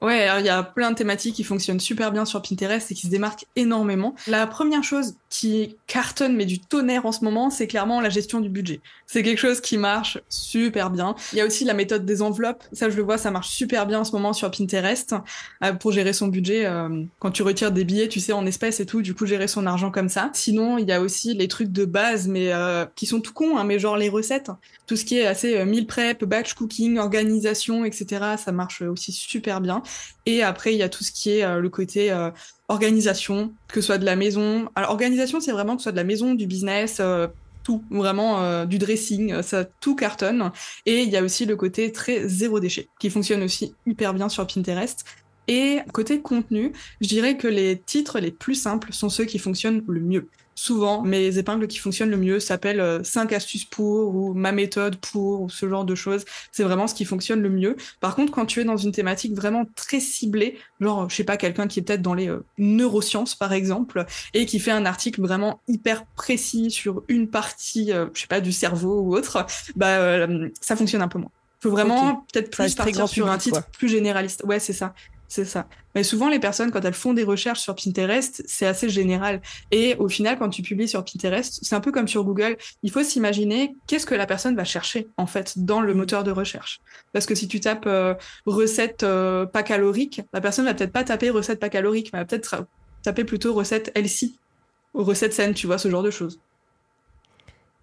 [0.00, 3.06] Ouais, il y a plein de thématiques qui fonctionnent super bien sur Pinterest et qui
[3.06, 4.14] se démarquent énormément.
[4.26, 8.40] La première chose qui cartonne mais du tonnerre en ce moment, c'est clairement la gestion
[8.40, 8.80] du budget.
[9.08, 11.16] C'est quelque chose qui marche super bien.
[11.32, 12.62] Il y a aussi la méthode des enveloppes.
[12.72, 15.16] Ça, je le vois, ça marche super bien en ce moment sur Pinterest
[15.64, 16.66] euh, pour gérer son budget.
[16.66, 19.48] Euh, quand tu retires des billets, tu sais, en espèces et tout, du coup, gérer
[19.48, 20.30] son argent comme ça.
[20.34, 23.58] Sinon, il y a aussi les trucs de base, mais euh, qui sont tout cons,
[23.58, 24.52] hein, mais genre les recettes.
[24.86, 28.36] Tout ce qui est assez meal prep, batch cooking, organisation, etc.
[28.38, 29.82] Ça marche aussi super bien.
[30.26, 32.12] Et après, il y a tout ce qui est le côté
[32.68, 34.68] organisation, que ce soit de la maison.
[34.74, 37.28] Alors, organisation, c'est vraiment que ce soit de la maison, du business, euh,
[37.62, 40.52] tout, vraiment du dressing, ça tout cartonne.
[40.84, 44.28] Et il y a aussi le côté très zéro déchet, qui fonctionne aussi hyper bien
[44.28, 45.06] sur Pinterest.
[45.48, 49.82] Et côté contenu, je dirais que les titres les plus simples sont ceux qui fonctionnent
[49.86, 54.34] le mieux souvent, mes épingles qui fonctionnent le mieux s'appellent 5 euh, astuces pour ou
[54.34, 56.24] ma méthode pour ou ce genre de choses.
[56.52, 57.76] C'est vraiment ce qui fonctionne le mieux.
[58.00, 61.36] Par contre, quand tu es dans une thématique vraiment très ciblée, genre, je sais pas,
[61.36, 65.20] quelqu'un qui est peut-être dans les euh, neurosciences, par exemple, et qui fait un article
[65.20, 70.26] vraiment hyper précis sur une partie, euh, je sais pas, du cerveau ou autre, bah,
[70.60, 71.30] ça fonctionne un peu moins.
[71.60, 74.42] Faut vraiment peut-être plus partir sur un titre plus généraliste.
[74.44, 74.94] Ouais, c'est ça.
[75.34, 75.66] C'est ça.
[75.96, 79.42] Mais souvent, les personnes, quand elles font des recherches sur Pinterest, c'est assez général.
[79.72, 82.56] Et au final, quand tu publies sur Pinterest, c'est un peu comme sur Google.
[82.84, 86.30] Il faut s'imaginer qu'est-ce que la personne va chercher, en fait, dans le moteur de
[86.30, 86.80] recherche.
[87.12, 88.14] Parce que si tu tapes euh,
[88.46, 92.26] recette euh, pas calorique, la personne va peut-être pas taper recette pas calorique, mais va
[92.26, 92.68] peut-être
[93.02, 94.38] taper plutôt recette healthy,
[94.94, 96.38] ou recette saine, tu vois, ce genre de choses.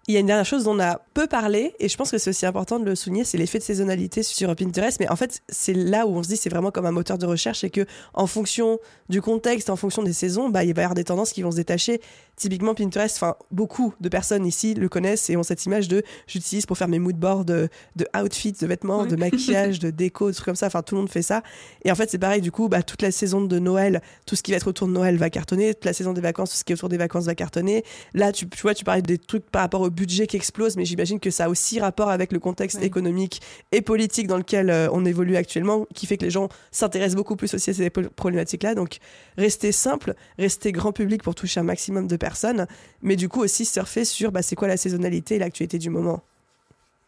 [0.08, 2.18] Il y a une dernière chose dont on a peu parlé, et je pense que
[2.18, 4.98] c'est aussi important de le souligner, c'est l'effet de saisonnalité sur Pinterest.
[4.98, 7.26] Mais en fait, c'est là où on se dit c'est vraiment comme un moteur de
[7.26, 10.84] recherche, et que en fonction du contexte, en fonction des saisons, bah, il va y
[10.84, 12.00] avoir des tendances qui vont se détacher.
[12.34, 16.66] Typiquement, Pinterest, enfin, beaucoup de personnes ici le connaissent et ont cette image de j'utilise
[16.66, 20.46] pour faire mes moodboards de, de outfits, de vêtements, de maquillage, de déco, de trucs
[20.46, 20.66] comme ça.
[20.66, 21.42] Enfin, tout le monde fait ça.
[21.84, 24.42] Et en fait, c'est pareil, du coup, bah, toute la saison de Noël, tout ce
[24.42, 25.74] qui va être autour de Noël va cartonner.
[25.74, 27.84] Toute la saison des vacances, tout ce qui est autour des vacances va cartonner.
[28.14, 30.84] Là, tu, tu vois, tu parlais des trucs par rapport au budget qui explose, mais
[30.84, 33.40] j'imagine que ça a aussi rapport avec le contexte économique
[33.70, 37.36] et politique dans lequel euh, on évolue actuellement, qui fait que les gens s'intéressent beaucoup
[37.36, 38.74] plus aussi à ces problématiques-là.
[38.74, 38.98] Donc,
[39.38, 42.66] rester simple, rester grand public pour toucher un maximum de personnes,
[43.00, 46.22] mais du coup aussi surfer sur bah, c'est quoi la saisonnalité et l'actualité du moment?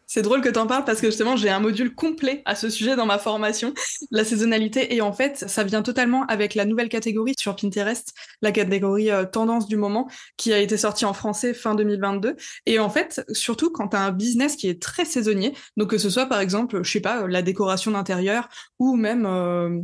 [0.07, 2.69] C'est drôle que tu en parles parce que justement, j'ai un module complet à ce
[2.69, 3.73] sujet dans ma formation,
[4.11, 4.95] la saisonnalité.
[4.95, 9.25] Et en fait, ça vient totalement avec la nouvelle catégorie sur Pinterest, la catégorie euh,
[9.25, 12.35] tendance du moment, qui a été sortie en français fin 2022.
[12.65, 15.97] Et en fait, surtout quand tu as un business qui est très saisonnier, donc que
[15.97, 18.49] ce soit par exemple, je sais pas, la décoration d'intérieur
[18.79, 19.25] ou même...
[19.25, 19.81] Euh,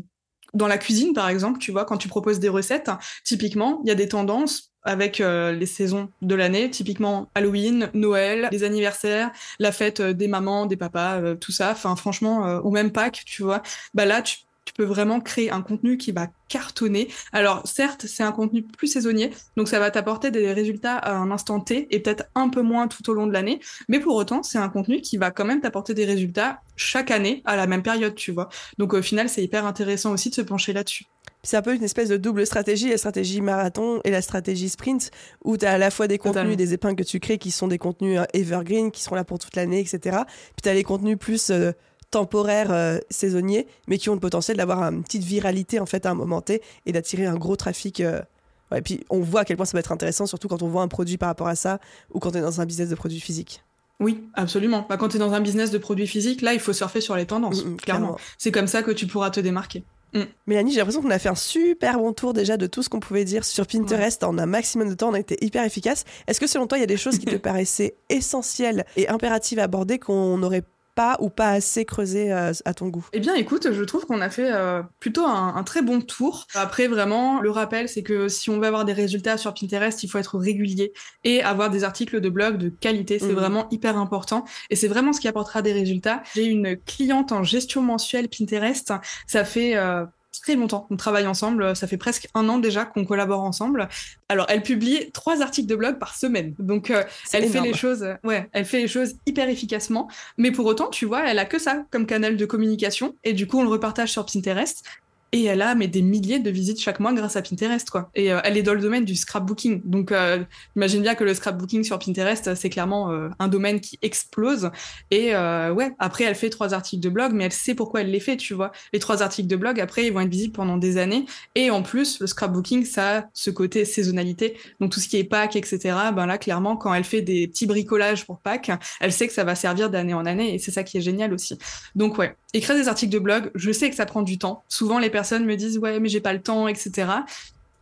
[0.54, 2.90] dans la cuisine, par exemple, tu vois, quand tu proposes des recettes,
[3.24, 8.50] typiquement, il y a des tendances avec euh, les saisons de l'année, typiquement Halloween, Noël,
[8.52, 11.72] les anniversaires, la fête euh, des mamans, des papas, euh, tout ça.
[11.72, 13.62] Enfin, franchement, ou même Pâques, tu vois.
[13.94, 14.38] Bah là, tu,
[14.74, 17.10] tu, peux vraiment créer un contenu qui va cartonner.
[17.34, 21.32] Alors, certes, c'est un contenu plus saisonnier, donc ça va t'apporter des résultats à un
[21.32, 23.60] instant T et peut-être un peu moins tout au long de l'année.
[23.88, 27.42] Mais pour autant, c'est un contenu qui va quand même t'apporter des résultats chaque année
[27.46, 28.50] à la même période, tu vois.
[28.78, 31.06] Donc, au final, c'est hyper intéressant aussi de se pencher là-dessus.
[31.44, 35.10] C'est un peu une espèce de double stratégie, la stratégie marathon et la stratégie sprint,
[35.44, 37.68] où tu as à la fois des contenus, des épingles que tu crées qui sont
[37.68, 40.18] des contenus euh, evergreen, qui seront là pour toute l'année, etc.
[40.28, 41.72] Puis tu as les contenus plus euh,
[42.12, 46.12] temporaires, euh, saisonniers, mais qui ont le potentiel d'avoir une petite viralité en fait à
[46.12, 48.02] un moment T et d'attirer un gros trafic.
[48.02, 50.82] et puis on voit à quel point ça va être intéressant, surtout quand on voit
[50.82, 51.80] un produit par rapport à ça,
[52.14, 53.64] ou quand on est dans un business de produits physiques.
[54.02, 54.86] Oui, absolument.
[54.90, 57.16] Bah, quand tu es dans un business de produits physiques, là, il faut surfer sur
[57.16, 58.18] les tendances, mm, mm, clairement.
[58.38, 59.84] C'est comme ça que tu pourras te démarquer.
[60.14, 60.22] Mm.
[60.48, 63.00] Mélanie, j'ai l'impression qu'on a fait un super bon tour déjà de tout ce qu'on
[63.00, 65.10] pouvait dire sur Pinterest en un maximum de temps.
[65.10, 66.04] On a été hyper efficace.
[66.28, 69.60] Est-ce que selon toi, il y a des choses qui te paraissaient essentielles et impératives
[69.60, 70.64] à aborder qu'on n'aurait
[70.96, 73.06] pas ou pas assez creusé euh, à ton goût?
[73.14, 76.48] Eh bien, écoute, je trouve qu'on a fait euh, plutôt un, très bon tour.
[76.56, 80.08] Après, vraiment, le rappel, c'est que si on veut avoir des résultats sur Pinterest, il
[80.08, 83.20] faut être régulier et avoir des articles de blog de qualité.
[83.20, 83.36] C'est mhm.
[83.36, 86.24] vraiment hyper important et c'est vraiment ce qui apportera des résultats.
[86.36, 88.94] J'ai une cliente en gestion mensuelle Pinterest.
[89.28, 90.06] Ça fait euh,
[90.40, 91.76] très longtemps qu'on travaille ensemble.
[91.76, 93.90] Ça fait presque un an déjà qu'on collabore ensemble.
[94.30, 96.56] Alors, elle publie trois articles de blog par semaine.
[96.60, 97.04] Donc, euh,
[97.34, 100.10] elle fait les choses, ouais, elle fait les choses hyper efficacement.
[100.38, 103.16] Mais pour autant, tu vois, elle a que ça comme canal de communication.
[103.24, 104.84] Et du coup, on le repartage sur Pinterest.
[105.32, 108.10] Et elle a mais des milliers de visites chaque mois grâce à Pinterest quoi.
[108.16, 109.82] Et euh, elle est dans le domaine du scrapbooking.
[109.86, 110.44] Donc euh,
[110.76, 114.72] imagine bien que le scrapbooking sur Pinterest c'est clairement euh, un domaine qui explose.
[115.10, 118.20] Et ouais, après elle fait trois articles de blog, mais elle sait pourquoi elle les
[118.20, 118.72] fait, tu vois.
[118.94, 121.26] Les trois articles de blog après ils vont être visibles pendant des années.
[121.56, 124.58] Et en plus le scrapbooking ça a ce côté saisonnalité.
[124.80, 125.96] Donc tout ce qui est Pâques etc.
[126.14, 129.44] Ben là clairement quand elle fait des petits bricolages pour Pâques, elle sait que ça
[129.44, 131.58] va servir d'année en année et c'est ça qui est génial aussi.
[131.96, 134.64] Donc ouais, écrire des articles de blog, je sais que ça prend du temps.
[134.68, 137.08] Souvent les personnes me disent ouais mais j'ai pas le temps, etc.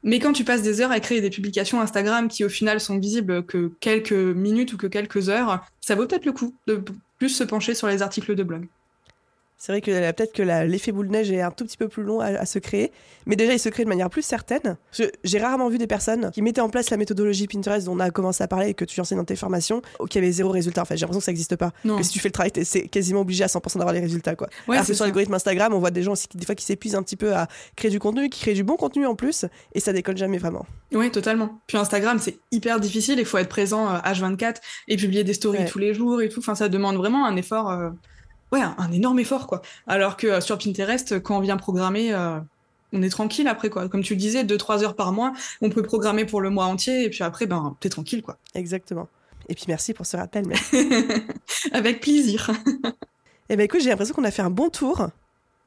[0.04, 2.98] Mais quand tu passes des heures à créer des publications Instagram qui au final sont
[2.98, 6.82] visibles que quelques minutes ou que quelques heures, ça vaut peut-être le coup de
[7.18, 8.68] plus se pencher sur les articles de blog.
[9.60, 12.02] C'est vrai que peut-être que l'effet boule de neige est un tout petit peu plus
[12.02, 12.94] long à, se créer,
[13.26, 14.78] mais déjà il se crée de manière plus certaine.
[15.26, 18.10] J'ai rarement vu des personnes qui mettaient en place la méthodologie Pinterest dont on a
[18.10, 20.84] commencé à parler et que tu enseignes dans tes formations, qui avaient zéro résultat.
[20.84, 21.72] En fait, j'ai l'impression que ça n'existe pas.
[21.84, 24.36] Que si tu fais le travail, c'est quasiment obligé à 100% d'avoir les résultats.
[24.36, 24.48] Quoi.
[24.70, 26.96] Ouais, Alors que sur l'algorithme Instagram, on voit des gens aussi des fois qui s'épuisent
[26.96, 29.82] un petit peu à créer du contenu, qui créent du bon contenu en plus, et
[29.82, 30.66] ça décolle jamais vraiment.
[30.94, 31.60] Oui, totalement.
[31.68, 33.20] Puis Instagram, c'est hyper difficile.
[33.20, 34.54] Il faut être présent H24 euh,
[34.88, 36.40] et publier des stories tous les jours et tout.
[36.40, 37.70] Enfin, ça demande vraiment un effort.
[37.72, 37.90] Euh,
[38.52, 39.62] ouais, un, énorme effort, quoi.
[39.88, 42.40] Alors que euh, sur Pinterest, quand on vient programmer, euh,
[42.94, 43.88] on est tranquille après, quoi.
[43.90, 47.06] Comme tu le disais, 2-3 heures par mois, on peut programmer pour le mois entier,
[47.06, 48.38] et puis après, ben, t'es tranquille, quoi.
[48.56, 49.08] Exactement.
[49.48, 50.46] Et puis merci pour ce rappel.
[50.48, 50.56] Mais...
[51.74, 52.52] Avec plaisir.
[53.50, 55.10] eh ben écoute, j'ai l'impression qu'on a fait un bon tour.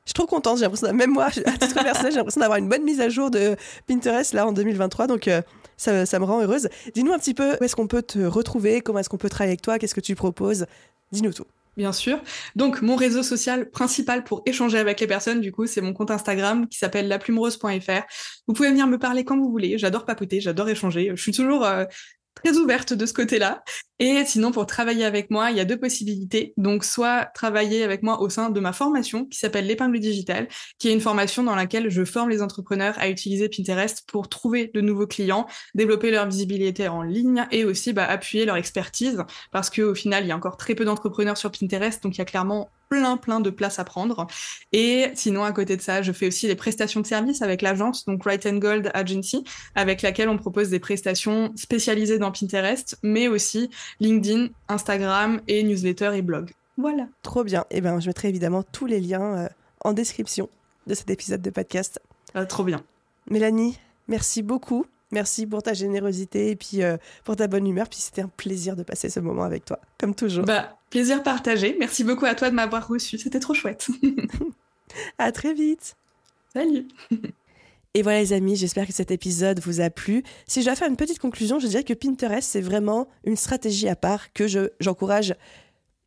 [0.04, 2.68] Je suis trop contente, j'ai l'impression, même moi, à titre personnel, j'ai l'impression d'avoir une
[2.68, 3.56] bonne mise à jour de
[3.86, 5.42] Pinterest là en 2023, donc euh,
[5.76, 6.68] ça, ça, me rend heureuse.
[6.94, 9.52] Dis-nous un petit peu où est-ce qu'on peut te retrouver, comment est-ce qu'on peut travailler
[9.52, 10.66] avec toi, qu'est-ce que tu proposes,
[11.12, 11.46] dis-nous tout.
[11.76, 12.20] Bien sûr.
[12.54, 16.10] Donc, mon réseau social principal pour échanger avec les personnes, du coup, c'est mon compte
[16.10, 18.02] Instagram qui s'appelle laplumerose.fr.
[18.46, 19.78] Vous pouvez venir me parler quand vous voulez.
[19.78, 21.12] J'adore papoter, j'adore échanger.
[21.14, 21.86] Je suis toujours euh,
[22.42, 23.62] très ouverte de ce côté-là.
[23.98, 26.54] Et sinon, pour travailler avec moi, il y a deux possibilités.
[26.56, 30.88] Donc, soit travailler avec moi au sein de ma formation qui s'appelle l'épingle digitale, qui
[30.88, 34.80] est une formation dans laquelle je forme les entrepreneurs à utiliser Pinterest pour trouver de
[34.80, 39.22] nouveaux clients, développer leur visibilité en ligne et aussi bah, appuyer leur expertise
[39.52, 42.22] parce qu'au final, il y a encore très peu d'entrepreneurs sur Pinterest, donc il y
[42.22, 44.26] a clairement plein plein de places à prendre.
[44.72, 48.04] Et sinon, à côté de ça, je fais aussi des prestations de services avec l'agence,
[48.04, 53.28] donc Right and Gold Agency, avec laquelle on propose des prestations spécialisées dans Pinterest, mais
[53.28, 53.70] aussi
[54.00, 56.52] LinkedIn, Instagram et newsletter et blog.
[56.76, 57.06] Voilà.
[57.22, 57.62] Trop bien.
[57.70, 59.48] Et eh ben, je mettrai évidemment tous les liens euh,
[59.84, 60.50] en description
[60.86, 61.98] de cet épisode de podcast.
[62.34, 62.82] Ah, trop bien.
[63.30, 63.78] Mélanie,
[64.08, 64.84] merci beaucoup.
[65.12, 67.88] Merci pour ta générosité et puis euh, pour ta bonne humeur.
[67.88, 70.44] Puis c'était un plaisir de passer ce moment avec toi, comme toujours.
[70.44, 71.74] Bah, plaisir partagé.
[71.78, 73.16] Merci beaucoup à toi de m'avoir reçu.
[73.18, 73.88] C'était trop chouette.
[75.18, 75.96] à très vite.
[76.52, 76.86] Salut.
[77.94, 80.22] Et voilà les amis, j'espère que cet épisode vous a plu.
[80.46, 83.88] Si je dois faire une petite conclusion, je dirais que Pinterest, c'est vraiment une stratégie
[83.88, 84.46] à part que
[84.80, 85.34] j'encourage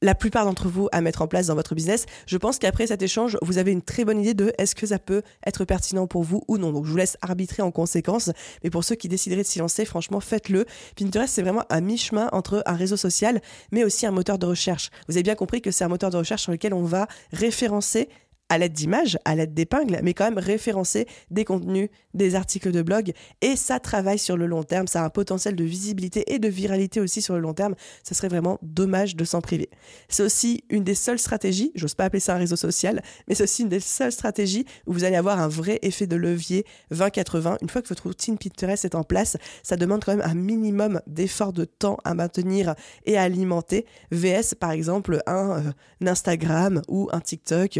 [0.05, 2.05] la plupart d'entre vous à mettre en place dans votre business.
[2.27, 4.99] Je pense qu'après cet échange, vous avez une très bonne idée de est-ce que ça
[4.99, 6.71] peut être pertinent pour vous ou non.
[6.71, 8.29] Donc je vous laisse arbitrer en conséquence.
[8.63, 10.65] Mais pour ceux qui décideraient de s'y lancer, franchement, faites-le.
[10.95, 13.41] Pinterest, c'est vraiment un mi-chemin entre un réseau social,
[13.71, 14.91] mais aussi un moteur de recherche.
[15.07, 18.07] Vous avez bien compris que c'est un moteur de recherche sur lequel on va référencer
[18.49, 22.81] à l'aide d'images, à l'aide d'épingles, mais quand même référencer des contenus, des articles de
[22.81, 23.11] blog.
[23.41, 26.47] Et ça travaille sur le long terme, ça a un potentiel de visibilité et de
[26.47, 27.75] viralité aussi sur le long terme.
[28.03, 29.69] Ce serait vraiment dommage de s'en priver.
[30.09, 33.43] C'est aussi une des seules stratégies, j'ose pas appeler ça un réseau social, mais c'est
[33.43, 37.57] aussi une des seules stratégies où vous allez avoir un vrai effet de levier 20-80.
[37.61, 41.01] Une fois que votre routine Pinterest est en place, ça demande quand même un minimum
[41.07, 42.75] d'effort de temps à maintenir
[43.05, 43.85] et à alimenter.
[44.11, 45.71] VS, par exemple, un, euh,
[46.01, 47.79] un Instagram ou un TikTok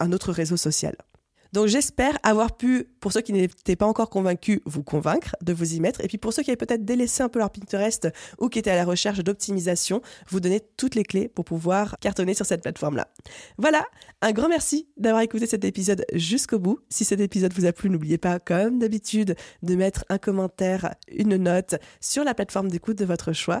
[0.00, 0.96] un autre réseau social.
[1.52, 5.74] Donc j'espère avoir pu, pour ceux qui n'étaient pas encore convaincus, vous convaincre de vous
[5.74, 6.00] y mettre.
[6.04, 8.70] Et puis pour ceux qui avaient peut-être délaissé un peu leur Pinterest ou qui étaient
[8.70, 13.08] à la recherche d'optimisation, vous donner toutes les clés pour pouvoir cartonner sur cette plateforme-là.
[13.58, 13.84] Voilà,
[14.22, 16.78] un grand merci d'avoir écouté cet épisode jusqu'au bout.
[16.88, 21.36] Si cet épisode vous a plu, n'oubliez pas, comme d'habitude, de mettre un commentaire, une
[21.36, 23.60] note sur la plateforme d'écoute de votre choix.